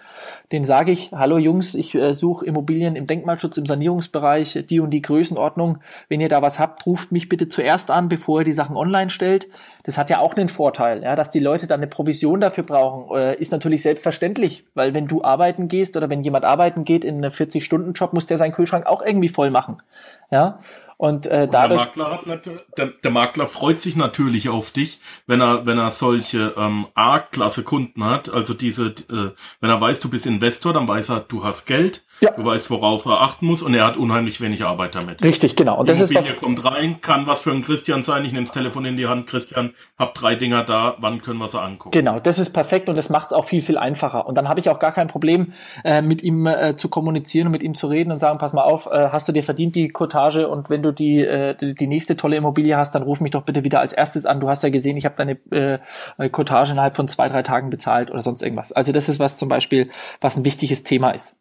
Den 0.53 0.65
sage 0.71 0.93
ich, 0.93 1.11
hallo 1.11 1.37
Jungs, 1.37 1.75
ich 1.75 1.97
äh, 1.97 2.15
suche 2.15 2.47
Immobilien 2.47 2.95
im 2.95 3.09
Denkmalschutz, 3.09 3.57
im 3.57 3.67
Sanierungsbereich, 3.67 4.63
die 4.71 4.79
und 4.79 4.91
die 4.91 5.03
Größenordnung. 5.03 5.79
Wenn 6.09 6.21
ihr 6.21 6.29
da 6.29 6.43
was 6.43 6.61
habt, 6.61 6.87
ruft 6.87 7.11
mich 7.11 7.29
bitte 7.29 7.49
zuerst 7.49 7.91
an, 7.91 8.09
bevor 8.09 8.43
ihr 8.43 8.45
die 8.45 8.53
Sachen 8.53 8.77
online 8.77 9.11
stellt. 9.11 9.49
Das 9.85 9.99
hat 9.99 10.11
ja 10.11 10.19
auch 10.19 10.37
einen 10.37 10.49
Vorteil, 10.49 11.03
ja, 11.03 11.17
dass 11.17 11.31
die 11.31 11.41
Leute 11.41 11.67
dann 11.67 11.81
eine 11.81 11.87
Provision 11.87 12.41
dafür 12.41 12.65
brauchen, 12.65 13.17
äh, 13.17 13.35
ist 13.37 13.53
natürlich 13.53 13.83
selbstverständlich, 13.83 14.65
weil 14.75 14.95
wenn 14.95 15.07
du 15.07 15.23
arbeiten 15.23 15.69
gehst 15.69 15.97
oder 15.97 16.11
wenn 16.11 16.23
jemand 16.23 16.45
arbeiten 16.45 16.85
geht 16.85 17.05
in 17.05 17.17
einem 17.17 17.31
40-Stunden-Job, 17.31 18.13
muss 18.13 18.27
der 18.27 18.39
seinen 18.39 18.53
Kühlschrank 18.53 18.87
auch 18.87 19.03
irgendwie 19.03 19.29
voll 19.29 19.51
machen. 19.51 19.83
Ja, 20.31 20.61
und, 21.01 21.27
äh, 21.27 21.45
und 21.45 21.55
dadurch. 21.55 21.83
Der 21.83 22.05
Makler, 22.05 22.41
der, 22.77 22.87
der 22.89 23.11
Makler 23.11 23.47
freut 23.47 23.81
sich 23.81 23.97
natürlich 23.97 24.51
auf 24.51 24.71
dich, 24.71 25.01
wenn 25.27 25.41
er, 25.41 25.65
wenn 25.65 25.79
er 25.79 25.91
solche 25.91 26.53
ähm, 26.59 26.89
A-Klasse-Kunden 26.95 28.05
hat. 28.05 28.29
Also 28.29 28.53
diese, 28.53 28.89
äh, 28.89 29.31
wenn 29.63 29.71
er 29.71 29.81
weiß, 29.81 30.01
du 30.01 30.11
bist 30.11 30.27
Investor, 30.27 30.75
dann 30.75 30.87
weiß 30.87 31.09
er, 31.09 31.21
du 31.21 31.43
hast 31.43 31.65
Geld, 31.65 32.05
ja. 32.21 32.33
du 32.33 32.45
weißt, 32.45 32.71
worauf 32.71 33.07
er 33.07 33.23
achten 33.23 33.47
muss 33.47 33.63
und 33.63 33.73
er 33.73 33.87
hat 33.87 33.97
unheimlich 33.97 34.43
wenig 34.43 34.63
Arbeit 34.63 34.95
damit. 34.95 35.25
Richtig, 35.25 35.57
genau. 35.57 35.81
Und 35.81 35.89
das 35.89 36.03
ist 36.03 36.15
was. 36.15 36.37
kommt 36.39 36.63
rein, 36.67 37.01
kann 37.01 37.27
was 37.27 37.41
für 37.41 37.53
ein 37.53 37.63
Christian 37.63 38.03
sein. 38.03 38.27
Ich 38.27 38.33
nehme 38.33 38.45
das 38.45 38.53
Telefon 38.53 38.85
in 38.85 38.99
die 38.99 39.07
Hand, 39.07 39.27
Christian, 39.27 39.70
hab 39.99 40.15
drei 40.15 40.35
Dinger 40.35 40.65
da, 40.65 40.97
wann 40.99 41.23
können 41.23 41.39
wir 41.39 41.49
sie 41.49 41.61
angucken? 41.61 41.91
Genau, 41.93 42.21
das 42.21 42.39
ist 42.39 42.51
perfekt 42.51 42.89
und 42.89 42.97
das 42.97 43.11
macht 43.11 43.29
es 43.29 43.33
auch 43.33 43.45
viel, 43.45 43.61
viel 43.61 43.79
einfacher. 43.79 44.27
Und 44.27 44.37
dann 44.37 44.49
habe 44.49 44.61
ich 44.61 44.71
auch 44.71 44.79
gar 44.79 44.93
kein 44.93 45.07
Problem, 45.07 45.53
äh, 45.85 46.03
mit 46.03 46.23
ihm 46.23 46.47
äh, 46.47 46.77
zu 46.77 46.89
kommunizieren 46.89 47.49
und 47.49 47.53
mit 47.53 47.63
ihm 47.63 47.75
zu 47.75 47.87
reden 47.87 48.13
und 48.13 48.19
sagen, 48.19 48.39
pass 48.39 48.53
mal 48.53 48.63
auf, 48.63 48.87
äh, 48.87 49.09
hast 49.11 49.29
du 49.29 49.33
dir 49.33 49.43
verdient 49.43 49.75
die 49.75 49.89
Cottage 49.89 50.49
und 50.49 50.71
wenn 50.71 50.83
du 50.83 50.93
die, 50.93 51.21
äh, 51.21 51.55
die, 51.55 51.75
die 51.75 51.87
nächste 51.87 52.17
tolle 52.17 52.37
Immobilie 52.37 52.77
hast, 52.77 52.95
dann 52.95 53.03
ruf 53.03 53.21
mich 53.21 53.33
doch 53.33 53.43
bitte 53.43 53.65
wieder 53.65 53.81
als 53.81 53.93
erstes 53.93 54.27
an. 54.27 54.41
Du 54.41 54.49
hast 54.49 54.63
ja 54.63 54.71
gesehen, 54.71 54.97
ich 54.97 55.05
habe 55.05 55.15
deine 55.17 55.39
äh, 55.51 56.29
Cottage 56.31 56.73
innerhalb 56.73 56.97
von 56.97 57.09
zwei, 57.09 57.29
drei 57.29 57.43
Tagen 57.43 57.71
bezahlt 57.71 58.11
oder 58.11 58.23
sonst 58.23 58.43
irgendwas. 58.43 58.73
Also 58.73 58.93
das 58.93 59.09
ist 59.09 59.19
was 59.19 59.39
zum 59.39 59.49
Beispiel, 59.49 59.91
was 60.21 60.37
ein 60.37 60.45
wichtiges 60.45 60.83
Thema 60.83 61.11
ist. 61.11 61.37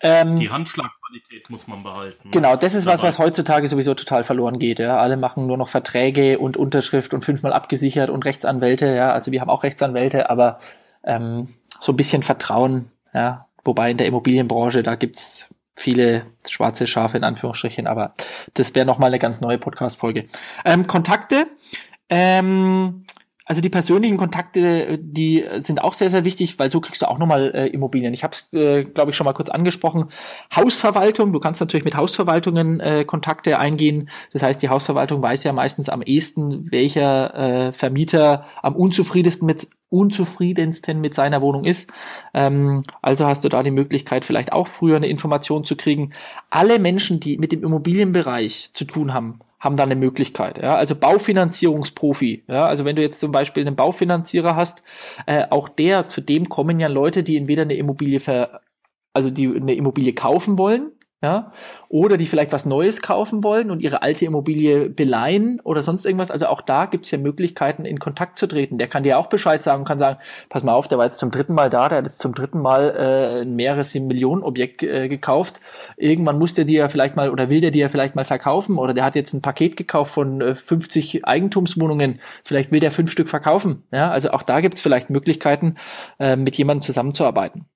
Ähm, 0.00 0.36
die 0.36 0.50
Handschlagqualität 0.50 1.50
muss 1.50 1.66
man 1.66 1.82
behalten. 1.82 2.30
Genau, 2.30 2.56
das 2.56 2.74
ist 2.74 2.86
was, 2.86 3.02
was 3.02 3.18
heutzutage 3.18 3.66
sowieso 3.66 3.94
total 3.94 4.22
verloren 4.22 4.58
geht. 4.58 4.78
Ja. 4.78 4.98
Alle 4.98 5.16
machen 5.16 5.46
nur 5.46 5.56
noch 5.56 5.68
Verträge 5.68 6.38
und 6.38 6.56
Unterschrift 6.56 7.14
und 7.14 7.24
fünfmal 7.24 7.52
abgesichert 7.52 8.10
und 8.10 8.24
Rechtsanwälte. 8.24 8.94
Ja, 8.94 9.12
also 9.12 9.32
wir 9.32 9.40
haben 9.40 9.50
auch 9.50 9.64
Rechtsanwälte, 9.64 10.30
aber 10.30 10.60
ähm, 11.04 11.54
so 11.80 11.92
ein 11.92 11.96
bisschen 11.96 12.22
Vertrauen. 12.22 12.90
Ja, 13.12 13.48
wobei 13.64 13.90
in 13.90 13.96
der 13.96 14.06
Immobilienbranche 14.06 14.82
da 14.82 14.94
gibt's 14.94 15.48
viele 15.74 16.26
schwarze 16.48 16.86
Schafe 16.86 17.16
in 17.16 17.24
Anführungsstrichen, 17.24 17.86
aber 17.86 18.12
das 18.54 18.74
wäre 18.74 18.86
noch 18.86 18.98
mal 18.98 19.06
eine 19.06 19.18
ganz 19.18 19.40
neue 19.40 19.58
Podcast-Folge. 19.58 20.26
Ähm, 20.64 20.86
Kontakte. 20.86 21.46
Ähm, 22.10 23.04
also 23.48 23.62
die 23.62 23.70
persönlichen 23.70 24.18
Kontakte, 24.18 24.98
die 25.00 25.42
sind 25.60 25.82
auch 25.82 25.94
sehr, 25.94 26.10
sehr 26.10 26.26
wichtig, 26.26 26.58
weil 26.58 26.70
so 26.70 26.82
kriegst 26.82 27.00
du 27.00 27.08
auch 27.08 27.16
nochmal 27.16 27.50
äh, 27.54 27.66
Immobilien. 27.68 28.12
Ich 28.12 28.22
habe 28.22 28.34
es, 28.34 28.52
äh, 28.52 28.84
glaube 28.84 29.10
ich, 29.10 29.16
schon 29.16 29.24
mal 29.24 29.32
kurz 29.32 29.48
angesprochen. 29.48 30.08
Hausverwaltung, 30.54 31.32
du 31.32 31.40
kannst 31.40 31.58
natürlich 31.62 31.86
mit 31.86 31.96
Hausverwaltungen 31.96 32.78
äh, 32.80 33.06
Kontakte 33.06 33.58
eingehen. 33.58 34.10
Das 34.34 34.42
heißt, 34.42 34.60
die 34.60 34.68
Hausverwaltung 34.68 35.22
weiß 35.22 35.44
ja 35.44 35.54
meistens 35.54 35.88
am 35.88 36.02
ehesten, 36.02 36.70
welcher 36.70 37.68
äh, 37.68 37.72
Vermieter 37.72 38.44
am 38.62 38.76
unzufriedensten 38.76 39.46
mit, 39.46 39.66
unzufriedensten 39.88 41.00
mit 41.00 41.14
seiner 41.14 41.40
Wohnung 41.40 41.64
ist. 41.64 41.90
Ähm, 42.34 42.82
also 43.00 43.26
hast 43.26 43.44
du 43.44 43.48
da 43.48 43.62
die 43.62 43.70
Möglichkeit, 43.70 44.26
vielleicht 44.26 44.52
auch 44.52 44.68
früher 44.68 44.96
eine 44.96 45.08
Information 45.08 45.64
zu 45.64 45.74
kriegen. 45.74 46.10
Alle 46.50 46.78
Menschen, 46.78 47.18
die 47.18 47.38
mit 47.38 47.52
dem 47.52 47.64
Immobilienbereich 47.64 48.72
zu 48.74 48.84
tun 48.84 49.14
haben, 49.14 49.40
haben 49.60 49.76
da 49.76 49.82
eine 49.82 49.96
Möglichkeit. 49.96 50.58
Ja? 50.58 50.76
Also 50.76 50.94
Baufinanzierungsprofi. 50.94 52.44
Ja? 52.48 52.66
Also 52.66 52.84
wenn 52.84 52.96
du 52.96 53.02
jetzt 53.02 53.20
zum 53.20 53.32
Beispiel 53.32 53.66
einen 53.66 53.76
Baufinanzierer 53.76 54.56
hast, 54.56 54.82
äh, 55.26 55.46
auch 55.50 55.68
der, 55.68 56.06
zu 56.06 56.20
dem 56.20 56.48
kommen 56.48 56.78
ja 56.80 56.88
Leute, 56.88 57.22
die 57.22 57.36
entweder 57.36 57.62
eine 57.62 57.74
Immobilie 57.74 58.20
ver, 58.20 58.60
also 59.12 59.30
die 59.30 59.48
eine 59.48 59.74
Immobilie 59.74 60.12
kaufen 60.12 60.58
wollen 60.58 60.92
ja, 61.20 61.46
oder 61.88 62.16
die 62.16 62.26
vielleicht 62.26 62.52
was 62.52 62.64
Neues 62.64 63.02
kaufen 63.02 63.42
wollen 63.42 63.72
und 63.72 63.82
ihre 63.82 64.02
alte 64.02 64.24
Immobilie 64.24 64.88
beleihen 64.88 65.60
oder 65.64 65.82
sonst 65.82 66.06
irgendwas. 66.06 66.30
Also 66.30 66.46
auch 66.46 66.60
da 66.60 66.86
gibt's 66.86 67.10
ja 67.10 67.18
Möglichkeiten, 67.18 67.84
in 67.84 67.98
Kontakt 67.98 68.38
zu 68.38 68.46
treten. 68.46 68.78
Der 68.78 68.86
kann 68.86 69.02
dir 69.02 69.18
auch 69.18 69.26
Bescheid 69.26 69.60
sagen 69.60 69.80
und 69.80 69.88
kann 69.88 69.98
sagen, 69.98 70.20
pass 70.48 70.62
mal 70.62 70.74
auf, 70.74 70.86
der 70.86 70.96
war 70.98 71.06
jetzt 71.06 71.18
zum 71.18 71.32
dritten 71.32 71.54
Mal 71.54 71.70
da, 71.70 71.88
der 71.88 71.98
hat 71.98 72.04
jetzt 72.04 72.20
zum 72.20 72.34
dritten 72.34 72.60
Mal 72.60 72.94
äh, 72.96 73.42
ein 73.42 73.56
mehrere 73.56 73.82
Millionenobjekt 73.98 74.84
äh, 74.84 75.08
gekauft. 75.08 75.60
Irgendwann 75.96 76.38
muss 76.38 76.54
der 76.54 76.64
dir 76.64 76.80
ja 76.80 76.88
vielleicht 76.88 77.16
mal 77.16 77.30
oder 77.30 77.50
will 77.50 77.60
der 77.60 77.72
dir 77.72 77.82
ja 77.82 77.88
vielleicht 77.88 78.14
mal 78.14 78.24
verkaufen 78.24 78.78
oder 78.78 78.94
der 78.94 79.04
hat 79.04 79.16
jetzt 79.16 79.32
ein 79.32 79.42
Paket 79.42 79.76
gekauft 79.76 80.12
von 80.12 80.40
äh, 80.40 80.54
50 80.54 81.24
Eigentumswohnungen, 81.26 82.20
vielleicht 82.44 82.70
will 82.70 82.80
der 82.80 82.92
fünf 82.92 83.10
Stück 83.10 83.28
verkaufen. 83.28 83.82
Ja, 83.92 84.10
also 84.12 84.30
auch 84.30 84.44
da 84.44 84.60
gibt's 84.60 84.80
vielleicht 84.80 85.10
Möglichkeiten, 85.10 85.74
äh, 86.20 86.36
mit 86.36 86.56
jemandem 86.56 86.82
zusammenzuarbeiten. 86.82 87.66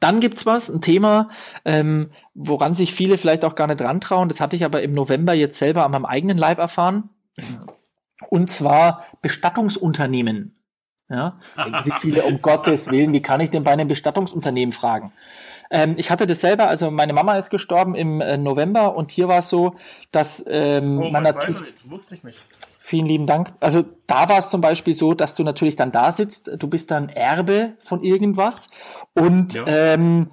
Dann 0.00 0.20
gibt's 0.20 0.46
was, 0.46 0.68
ein 0.68 0.80
Thema, 0.80 1.28
ähm, 1.64 2.10
woran 2.34 2.74
sich 2.74 2.94
viele 2.94 3.18
vielleicht 3.18 3.44
auch 3.44 3.54
gar 3.54 3.66
nicht 3.66 3.80
dran 3.80 4.00
trauen. 4.00 4.28
Das 4.28 4.40
hatte 4.40 4.56
ich 4.56 4.64
aber 4.64 4.82
im 4.82 4.92
November 4.92 5.34
jetzt 5.34 5.58
selber 5.58 5.84
an 5.84 5.92
meinem 5.92 6.04
eigenen 6.04 6.38
Leib 6.38 6.58
erfahren. 6.58 7.10
Und 8.28 8.50
zwar 8.50 9.04
Bestattungsunternehmen. 9.22 10.52
Ja, 11.08 11.38
denken 11.56 11.84
sich 11.84 11.94
viele, 12.00 12.24
um 12.24 12.42
Gottes 12.42 12.90
Willen, 12.90 13.12
wie 13.12 13.22
kann 13.22 13.40
ich 13.40 13.50
denn 13.50 13.62
bei 13.62 13.72
einem 13.72 13.86
Bestattungsunternehmen 13.86 14.72
fragen? 14.72 15.12
Ähm, 15.70 15.94
ich 15.98 16.10
hatte 16.10 16.26
das 16.26 16.40
selber, 16.40 16.68
also 16.68 16.90
meine 16.90 17.12
Mama 17.12 17.36
ist 17.36 17.50
gestorben 17.50 17.94
im 17.94 18.20
äh, 18.20 18.36
November 18.36 18.96
und 18.96 19.10
hier 19.10 19.28
war 19.28 19.38
es 19.38 19.48
so, 19.48 19.76
dass 20.10 20.44
ähm, 20.48 21.00
oh, 21.00 21.10
man 21.10 21.22
natürlich. 21.22 21.74
Vielen 22.88 23.06
lieben 23.06 23.26
Dank. 23.26 23.48
Also 23.60 23.82
da 24.06 24.28
war 24.28 24.38
es 24.38 24.48
zum 24.48 24.60
Beispiel 24.60 24.94
so, 24.94 25.12
dass 25.12 25.34
du 25.34 25.42
natürlich 25.42 25.74
dann 25.74 25.90
da 25.90 26.12
sitzt, 26.12 26.52
du 26.56 26.68
bist 26.68 26.92
dann 26.92 27.08
Erbe 27.08 27.72
von 27.78 28.04
irgendwas 28.04 28.68
und 29.12 29.54
ja. 29.54 29.64
ähm, 29.66 30.30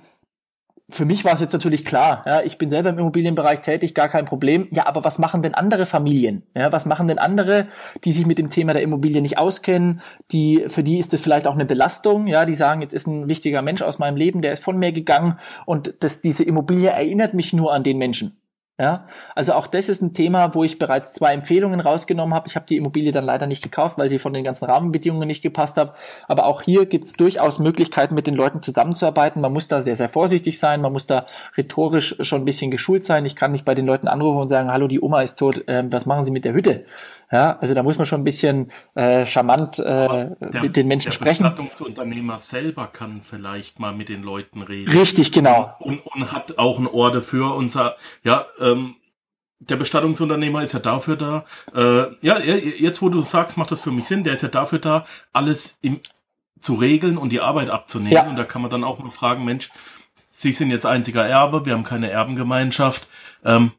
für 0.88 1.06
mich 1.06 1.26
war 1.26 1.34
es 1.34 1.40
jetzt 1.40 1.54
natürlich 1.54 1.84
klar, 1.84 2.22
ja, 2.28 2.44
ich 2.44 2.60
bin 2.60 2.70
selber 2.70 2.92
im 2.92 3.00
Immobilienbereich 3.00 3.62
tätig, 3.62 3.96
gar 3.96 4.08
kein 4.08 4.26
Problem. 4.26 4.68
Ja, 4.70 4.86
aber 4.86 5.04
was 5.04 5.18
machen 5.18 5.42
denn 5.42 5.56
andere 5.56 5.88
Familien? 5.88 6.44
Ja, 6.56 6.72
was 6.72 6.86
machen 6.86 7.08
denn 7.08 7.18
andere, 7.18 7.66
die 8.04 8.12
sich 8.12 8.28
mit 8.28 8.38
dem 8.38 8.52
Thema 8.52 8.74
der 8.74 8.84
Immobilie 8.84 9.24
nicht 9.24 9.40
auskennen? 9.40 10.02
Die, 10.32 10.66
für 10.68 10.84
die 10.84 11.00
ist 11.00 11.12
das 11.12 11.22
vielleicht 11.22 11.48
auch 11.48 11.56
eine 11.56 11.66
Belastung. 11.66 12.28
Ja, 12.28 12.46
die 12.46 12.54
sagen, 12.54 12.84
jetzt 12.84 12.94
ist 12.94 13.08
ein 13.08 13.28
wichtiger 13.28 13.64
Mensch 13.64 13.82
aus 13.82 13.98
meinem 13.98 14.16
Leben, 14.16 14.44
der 14.44 14.54
ist 14.54 14.64
von 14.64 14.78
mir 14.78 14.92
gegangen 14.92 15.40
und 15.66 15.96
das, 16.02 16.22
diese 16.22 16.44
Immobilie 16.44 16.92
erinnert 16.92 17.34
mich 17.34 17.52
nur 17.52 17.74
an 17.74 17.82
den 17.82 17.98
Menschen. 17.98 18.38
Ja, 18.80 19.06
also 19.36 19.54
auch 19.54 19.68
das 19.68 19.88
ist 19.88 20.02
ein 20.02 20.14
Thema, 20.14 20.56
wo 20.56 20.64
ich 20.64 20.80
bereits 20.80 21.14
zwei 21.14 21.32
Empfehlungen 21.34 21.80
rausgenommen 21.80 22.34
habe. 22.34 22.48
Ich 22.48 22.56
habe 22.56 22.66
die 22.66 22.78
Immobilie 22.78 23.12
dann 23.12 23.24
leider 23.24 23.46
nicht 23.46 23.62
gekauft, 23.62 24.00
weil 24.00 24.10
sie 24.10 24.18
von 24.18 24.34
den 24.34 24.44
ganzen 24.44 24.66
Rahmenbedingungen 24.66 25.28
nicht 25.28 25.44
gepasst 25.44 25.78
hat. 25.78 25.96
Aber 26.28 26.48
auch 26.48 26.64
hier 26.64 26.88
gibt 26.88 27.06
es 27.06 27.14
durchaus 27.14 27.60
Möglichkeiten, 27.60 28.16
mit 28.16 28.26
den 28.26 28.34
Leuten 28.34 28.64
zusammenzuarbeiten. 28.64 29.44
Man 29.44 29.54
muss 29.54 29.68
da 29.68 29.84
sehr, 29.84 29.96
sehr 29.96 30.10
vorsichtig 30.10 30.58
sein. 30.58 30.82
Man 30.82 30.92
muss 30.92 31.06
da 31.06 31.28
rhetorisch 31.56 32.16
schon 32.22 32.42
ein 32.42 32.46
bisschen 32.46 32.72
geschult 32.72 33.06
sein. 33.06 33.26
Ich 33.26 33.36
kann 33.36 33.52
nicht 33.52 33.64
bei 33.64 33.76
den 33.76 33.86
Leuten 33.86 34.08
anrufen 34.08 34.42
und 34.42 34.50
sagen, 34.50 34.72
hallo, 34.72 34.88
die 34.88 35.00
Oma 35.00 35.22
ist 35.22 35.38
tot, 35.38 35.68
äh, 35.68 35.84
was 35.92 36.08
machen 36.08 36.26
Sie 36.26 36.32
mit 36.32 36.44
der 36.44 36.54
Hütte? 36.54 36.86
Ja, 37.32 37.58
also 37.60 37.76
da 37.76 37.84
muss 37.84 37.98
man 37.98 38.08
schon 38.08 38.22
ein 38.22 38.24
bisschen 38.24 38.70
äh, 38.96 39.28
charmant 39.28 39.78
äh, 39.78 39.84
der, 39.84 40.36
mit 40.62 40.76
den 40.76 40.88
Menschen 40.88 41.10
der 41.10 41.14
sprechen. 41.14 41.44
Der 41.44 41.52
Bestattungsunternehmer 41.52 42.40
selber 42.40 42.88
kann 42.88 43.22
vielleicht 43.24 43.80
mal 43.80 43.94
mit 43.94 44.10
den 44.10 44.24
Leuten 44.24 44.64
reden. 44.64 44.92
Richtig, 44.92 45.32
genau. 45.32 45.76
Und, 45.80 46.00
und 46.08 46.32
hat 46.32 46.58
auch 46.58 46.80
ein 46.80 46.88
Ohr 46.88 47.12
dafür 47.12 47.54
und 47.54 47.72
sagt, 47.72 48.00
ja, 48.24 48.46
ähm, 48.64 48.96
der 49.60 49.78
Bestattungsunternehmer 49.78 50.62
ist 50.62 50.74
ja 50.74 50.80
dafür 50.80 51.16
da. 51.16 51.46
Äh, 51.74 52.16
ja, 52.22 52.40
jetzt 52.40 53.02
wo 53.02 53.10
du 53.10 53.22
sagst, 53.22 53.58
macht 53.58 53.72
das 53.72 53.82
für 53.82 53.92
mich 53.92 54.06
Sinn. 54.06 54.24
Der 54.24 54.34
ist 54.34 54.42
ja 54.42 54.50
dafür 54.50 54.80
da, 54.80 55.06
alles 55.32 55.78
im, 55.82 56.00
zu 56.60 56.76
regeln 56.76 57.18
und 57.18 57.30
die 57.30 57.42
Arbeit 57.42 57.70
abzunehmen. 57.70 58.14
Ja. 58.14 58.28
Und 58.28 58.36
da 58.36 58.44
kann 58.44 58.62
man 58.62 58.72
dann 58.72 58.84
auch 58.84 59.00
mal 59.00 59.12
fragen, 59.12 59.46
Mensch, 59.46 59.70
Sie 60.16 60.52
sind 60.52 60.72
jetzt 60.72 60.86
einziger 60.86 61.26
Erbe, 61.26 61.66
wir 61.66 61.74
haben 61.74 61.84
keine 61.84 62.10
Erbengemeinschaft. 62.10 63.08
Ähm, 63.44 63.72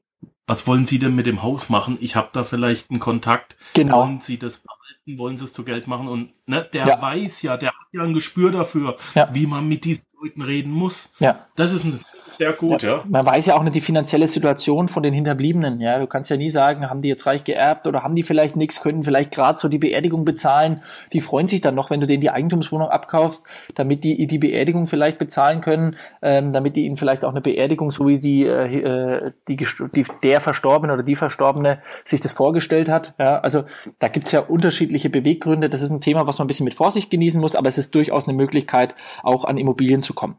was 0.47 0.67
wollen 0.67 0.85
Sie 0.85 0.99
denn 0.99 1.15
mit 1.15 1.27
dem 1.27 1.43
Haus 1.43 1.69
machen? 1.69 1.97
Ich 2.01 2.17
habe 2.17 2.29
da 2.33 2.45
vielleicht 2.45 2.91
einen 2.91 3.01
Kontakt. 3.01 3.57
Genau. 3.75 4.03
Wollen 4.03 4.21
Sie 4.21 4.39
das 4.39 4.59
behalten? 4.59 5.19
Wollen 5.19 5.37
Sie 5.37 5.45
es 5.45 5.53
zu 5.53 5.65
Geld 5.65 5.87
machen? 5.87 6.09
Und 6.09 6.33
ne, 6.47 6.69
der 6.73 6.87
ja. 6.87 7.03
weiß 7.03 7.43
ja, 7.43 7.57
der 7.57 7.71
hat 7.71 7.87
ja 7.93 8.03
ein 8.03 8.15
Gespür 8.15 8.51
dafür, 8.51 8.97
ja. 9.15 9.29
wie 9.33 9.47
man 9.47 9.69
mit 9.69 9.85
diesen 9.85 10.05
Leuten 10.21 10.43
reden 10.43 10.73
muss. 10.73 11.13
Ja. 11.19 11.47
Das 11.57 11.73
ist 11.73 11.85
ein 11.85 12.01
sehr 12.37 12.53
gut, 12.53 12.83
ja, 12.83 12.97
ja. 12.97 13.05
Man 13.09 13.25
weiß 13.25 13.47
ja 13.47 13.57
auch 13.57 13.63
nicht 13.63 13.75
die 13.75 13.81
finanzielle 13.81 14.29
Situation 14.29 14.89
von 14.89 15.03
den 15.03 15.15
Hinterbliebenen. 15.15 15.81
Ja, 15.81 15.99
du 15.99 16.07
kannst 16.07 16.31
ja 16.31 16.37
nie 16.37 16.51
sagen, 16.51 16.91
haben 16.91 17.01
die 17.01 17.09
jetzt 17.09 17.27
reich 17.27 17.45
geerbt 17.45 17.87
oder 17.87 18.03
haben 18.03 18.15
die 18.15 18.23
vielleicht 18.23 18.57
nichts, 18.57 18.81
können 18.81 19.03
vielleicht 19.03 19.31
gerade 19.31 19.59
so 19.59 19.69
die 19.69 19.79
Beerdigung 19.79 20.25
bezahlen. 20.25 20.83
Die 21.13 21.21
freuen 21.21 21.47
sich 21.47 21.61
dann 21.61 21.75
noch, 21.75 21.91
wenn 21.91 22.01
du 22.01 22.07
denen 22.07 22.21
die 22.21 22.31
Eigentumswohnung 22.31 22.89
abkaufst, 22.89 23.45
damit 23.75 24.05
die 24.05 24.27
die 24.27 24.39
Beerdigung 24.39 24.87
vielleicht 24.87 25.19
bezahlen 25.19 25.61
können, 25.61 25.97
ähm, 26.23 26.53
damit 26.53 26.77
die 26.77 26.85
ihnen 26.85 26.97
vielleicht 26.97 27.25
auch 27.25 27.31
eine 27.31 27.41
Beerdigung, 27.41 27.91
so 27.91 28.07
wie 28.07 28.21
die, 28.21 28.45
äh, 28.45 29.31
die, 29.49 29.57
die 29.57 30.07
der 30.23 30.41
Verstorbene 30.41 30.93
oder 30.93 31.03
die 31.03 31.17
Verstorbene 31.17 31.79
sich 32.05 32.21
das 32.21 32.33
vorgestellt 32.33 32.89
hat. 32.89 33.15
Ja, 33.19 33.41
also 33.41 33.65
da 33.99 34.09
gibt's 34.09 34.33
ja 34.33 34.41
unterschiedliche 34.41 35.11
Beweggründe. 35.11 35.69
Das 35.69 35.83
ist 35.83 35.91
ein 35.91 36.01
Thema, 36.01 36.27
was 36.27 36.39
man 36.39 36.47
ein 36.47 36.49
bisschen 36.49 36.65
mit 36.65 36.75
Vorsicht 36.75 37.11
genießen 37.11 37.41
muss, 37.41 37.57
aber 37.57 37.69
es 37.69 37.79
ist 37.79 37.95
durchaus 37.95 38.29
eine 38.29 38.37
Möglichkeit, 38.37 38.95
auch 39.23 39.45
an 39.45 39.59
Immobilien 39.59 40.03
zu 40.03 40.15
kommen. 40.15 40.37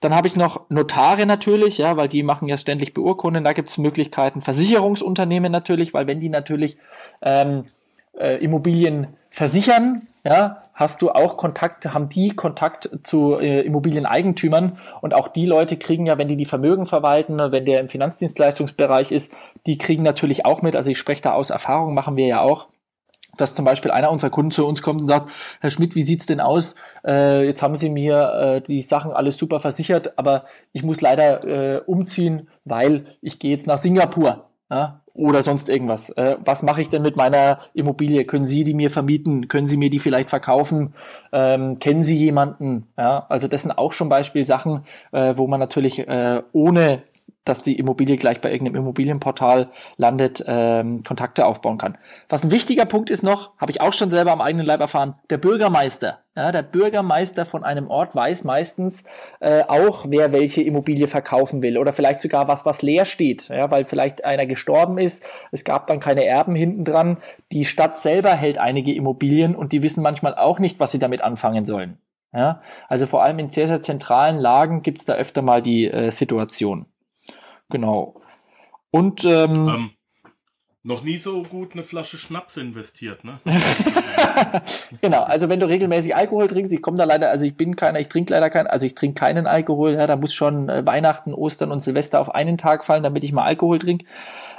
Dann 0.00 0.14
habe 0.14 0.28
ich 0.28 0.36
noch 0.36 0.68
Notare 0.68 1.26
natürlich, 1.26 1.78
ja, 1.78 1.96
weil 1.96 2.08
die 2.08 2.22
machen 2.22 2.48
ja 2.48 2.56
ständig 2.56 2.94
Beurkunden. 2.94 3.44
Da 3.44 3.52
gibt 3.52 3.70
es 3.70 3.78
Möglichkeiten. 3.78 4.40
Versicherungsunternehmen 4.40 5.52
natürlich, 5.52 5.94
weil 5.94 6.06
wenn 6.06 6.20
die 6.20 6.28
natürlich 6.28 6.76
ähm, 7.22 7.64
äh, 8.18 8.42
Immobilien 8.42 9.08
versichern, 9.30 10.08
ja, 10.24 10.62
hast 10.74 11.02
du 11.02 11.10
auch 11.10 11.36
Kontakt, 11.36 11.92
haben 11.92 12.08
die 12.08 12.30
Kontakt 12.30 12.90
zu 13.02 13.38
äh, 13.38 13.60
Immobilieneigentümern 13.62 14.78
und 15.00 15.14
auch 15.14 15.28
die 15.28 15.46
Leute 15.46 15.76
kriegen 15.76 16.06
ja, 16.06 16.16
wenn 16.18 16.28
die 16.28 16.36
die 16.36 16.44
Vermögen 16.44 16.86
verwalten, 16.86 17.38
wenn 17.38 17.64
der 17.64 17.80
im 17.80 17.88
Finanzdienstleistungsbereich 17.88 19.10
ist, 19.10 19.34
die 19.66 19.78
kriegen 19.78 20.02
natürlich 20.02 20.44
auch 20.46 20.62
mit. 20.62 20.76
Also 20.76 20.90
ich 20.90 20.98
spreche 20.98 21.22
da 21.22 21.32
aus 21.32 21.50
Erfahrung, 21.50 21.94
machen 21.94 22.16
wir 22.16 22.26
ja 22.26 22.40
auch 22.40 22.68
dass 23.36 23.54
zum 23.54 23.64
Beispiel 23.64 23.90
einer 23.90 24.10
unserer 24.10 24.30
Kunden 24.30 24.50
zu 24.50 24.66
uns 24.66 24.82
kommt 24.82 25.02
und 25.02 25.08
sagt, 25.08 25.30
Herr 25.60 25.70
Schmidt, 25.70 25.94
wie 25.94 26.02
sieht's 26.02 26.26
denn 26.26 26.40
aus? 26.40 26.74
Äh, 27.06 27.46
jetzt 27.46 27.62
haben 27.62 27.76
Sie 27.76 27.90
mir 27.90 28.32
äh, 28.32 28.60
die 28.60 28.82
Sachen 28.82 29.12
alles 29.12 29.38
super 29.38 29.60
versichert, 29.60 30.18
aber 30.18 30.44
ich 30.72 30.82
muss 30.82 31.00
leider 31.00 31.44
äh, 31.44 31.80
umziehen, 31.80 32.48
weil 32.64 33.06
ich 33.20 33.38
gehe 33.38 33.50
jetzt 33.52 33.66
nach 33.66 33.78
Singapur 33.78 34.50
ja? 34.70 35.00
oder 35.14 35.42
sonst 35.42 35.68
irgendwas. 35.68 36.10
Äh, 36.10 36.36
was 36.44 36.62
mache 36.62 36.82
ich 36.82 36.88
denn 36.88 37.02
mit 37.02 37.16
meiner 37.16 37.58
Immobilie? 37.74 38.24
Können 38.24 38.46
Sie 38.46 38.64
die 38.64 38.74
mir 38.74 38.90
vermieten? 38.90 39.48
Können 39.48 39.68
Sie 39.68 39.76
mir 39.76 39.90
die 39.90 39.98
vielleicht 39.98 40.30
verkaufen? 40.30 40.94
Ähm, 41.32 41.78
kennen 41.78 42.04
Sie 42.04 42.16
jemanden? 42.16 42.88
Ja? 42.96 43.26
Also 43.28 43.48
das 43.48 43.62
sind 43.62 43.72
auch 43.72 43.92
schon 43.92 44.08
Beispielsachen, 44.08 44.84
äh, 45.12 45.34
wo 45.36 45.46
man 45.46 45.60
natürlich 45.60 45.98
äh, 46.00 46.42
ohne 46.52 47.02
dass 47.44 47.62
die 47.62 47.76
Immobilie 47.78 48.16
gleich 48.16 48.40
bei 48.40 48.52
irgendeinem 48.52 48.82
Immobilienportal 48.82 49.70
landet, 49.96 50.44
ähm, 50.46 51.02
Kontakte 51.02 51.46
aufbauen 51.46 51.78
kann. 51.78 51.98
Was 52.28 52.44
ein 52.44 52.50
wichtiger 52.50 52.84
Punkt 52.84 53.10
ist 53.10 53.22
noch, 53.22 53.58
habe 53.58 53.72
ich 53.72 53.80
auch 53.80 53.92
schon 53.92 54.10
selber 54.10 54.32
am 54.32 54.40
eigenen 54.40 54.66
Leib 54.66 54.80
erfahren, 54.80 55.14
der 55.28 55.38
Bürgermeister. 55.38 56.20
Ja, 56.36 56.50
der 56.50 56.62
Bürgermeister 56.62 57.44
von 57.44 57.62
einem 57.62 57.88
Ort 57.88 58.14
weiß 58.14 58.44
meistens 58.44 59.04
äh, 59.40 59.64
auch, 59.68 60.06
wer 60.08 60.32
welche 60.32 60.62
Immobilie 60.62 61.06
verkaufen 61.06 61.60
will 61.60 61.76
oder 61.76 61.92
vielleicht 61.92 62.22
sogar 62.22 62.48
was, 62.48 62.64
was 62.64 62.80
leer 62.80 63.04
steht, 63.04 63.48
ja, 63.48 63.70
weil 63.70 63.84
vielleicht 63.84 64.24
einer 64.24 64.46
gestorben 64.46 64.96
ist, 64.96 65.26
es 65.50 65.64
gab 65.64 65.88
dann 65.88 66.00
keine 66.00 66.24
Erben 66.24 66.54
hinten 66.54 66.84
dran. 66.84 67.18
Die 67.50 67.64
Stadt 67.64 67.98
selber 67.98 68.30
hält 68.30 68.56
einige 68.56 68.94
Immobilien 68.94 69.54
und 69.54 69.72
die 69.72 69.82
wissen 69.82 70.02
manchmal 70.02 70.34
auch 70.34 70.58
nicht, 70.58 70.80
was 70.80 70.92
sie 70.92 70.98
damit 70.98 71.20
anfangen 71.22 71.66
sollen. 71.66 71.98
Ja, 72.32 72.62
also 72.88 73.04
vor 73.04 73.22
allem 73.22 73.38
in 73.38 73.50
sehr, 73.50 73.68
sehr 73.68 73.82
zentralen 73.82 74.38
Lagen 74.38 74.80
gibt's 74.80 75.04
da 75.04 75.14
öfter 75.14 75.42
mal 75.42 75.60
die 75.60 75.86
äh, 75.86 76.10
Situation. 76.10 76.86
Genau. 77.72 78.20
Und 78.90 79.24
ähm, 79.24 79.68
ähm, 79.68 79.90
noch 80.84 81.02
nie 81.02 81.16
so 81.16 81.42
gut 81.42 81.72
eine 81.72 81.84
Flasche 81.84 82.18
Schnaps 82.18 82.56
investiert, 82.56 83.24
ne? 83.24 83.38
genau, 85.00 85.22
also 85.22 85.48
wenn 85.48 85.60
du 85.60 85.68
regelmäßig 85.68 86.14
Alkohol 86.14 86.48
trinkst, 86.48 86.72
ich 86.72 86.82
komme 86.82 86.98
da 86.98 87.04
leider, 87.04 87.30
also 87.30 87.46
ich 87.46 87.56
bin 87.56 87.76
keiner, 87.76 88.00
ich 88.00 88.08
trinke 88.08 88.34
leider 88.34 88.50
keinen, 88.50 88.66
also 88.66 88.84
ich 88.84 88.96
trinke 88.96 89.14
keinen 89.14 89.46
Alkohol, 89.46 89.92
ja, 89.92 90.06
da 90.06 90.16
muss 90.16 90.34
schon 90.34 90.68
äh, 90.68 90.84
Weihnachten, 90.84 91.34
Ostern 91.34 91.70
und 91.70 91.80
Silvester 91.80 92.20
auf 92.20 92.34
einen 92.34 92.58
Tag 92.58 92.84
fallen, 92.84 93.04
damit 93.04 93.22
ich 93.22 93.32
mal 93.32 93.44
Alkohol 93.44 93.78
trinke. 93.78 94.04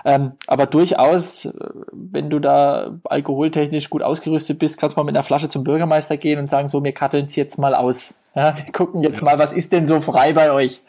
Ähm, 0.06 0.32
aber 0.48 0.66
durchaus, 0.66 1.46
äh, 1.46 1.52
wenn 1.92 2.30
du 2.30 2.40
da 2.40 3.00
alkoholtechnisch 3.04 3.90
gut 3.90 4.02
ausgerüstet 4.02 4.60
bist, 4.60 4.80
kannst 4.80 4.96
du 4.96 5.02
mal 5.02 5.06
mit 5.06 5.16
einer 5.16 5.24
Flasche 5.24 5.50
zum 5.50 5.64
Bürgermeister 5.64 6.18
gehen 6.18 6.40
und 6.40 6.50
sagen, 6.50 6.70
so, 6.70 6.84
wir 6.84 6.94
katteln's 6.94 7.36
jetzt 7.36 7.60
mal 7.60 7.76
aus. 7.76 8.16
Ja, 8.34 8.58
wir 8.58 8.72
gucken 8.72 9.04
jetzt 9.04 9.20
ja. 9.20 9.26
mal, 9.26 9.38
was 9.38 9.54
ist 9.54 9.74
denn 9.74 9.86
so 9.86 10.02
frei 10.02 10.34
bei 10.34 10.52
euch? 10.52 10.82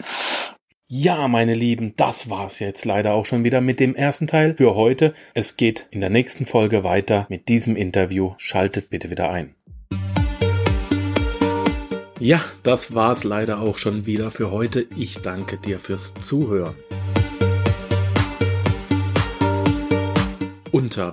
Ja, 0.96 1.26
meine 1.26 1.54
Lieben, 1.54 1.94
das 1.96 2.30
war's 2.30 2.60
jetzt 2.60 2.84
leider 2.84 3.14
auch 3.14 3.26
schon 3.26 3.42
wieder 3.42 3.60
mit 3.60 3.80
dem 3.80 3.96
ersten 3.96 4.28
Teil 4.28 4.54
für 4.56 4.76
heute. 4.76 5.12
Es 5.34 5.56
geht 5.56 5.88
in 5.90 6.00
der 6.00 6.08
nächsten 6.08 6.46
Folge 6.46 6.84
weiter 6.84 7.26
mit 7.28 7.48
diesem 7.48 7.74
Interview. 7.74 8.34
Schaltet 8.38 8.90
bitte 8.90 9.10
wieder 9.10 9.28
ein. 9.28 9.56
Ja, 12.20 12.40
das 12.62 12.94
war's 12.94 13.24
leider 13.24 13.58
auch 13.58 13.76
schon 13.76 14.06
wieder 14.06 14.30
für 14.30 14.52
heute. 14.52 14.86
Ich 14.96 15.18
danke 15.18 15.58
dir 15.58 15.80
fürs 15.80 16.14
Zuhören. 16.14 16.76
Unter 20.70 21.12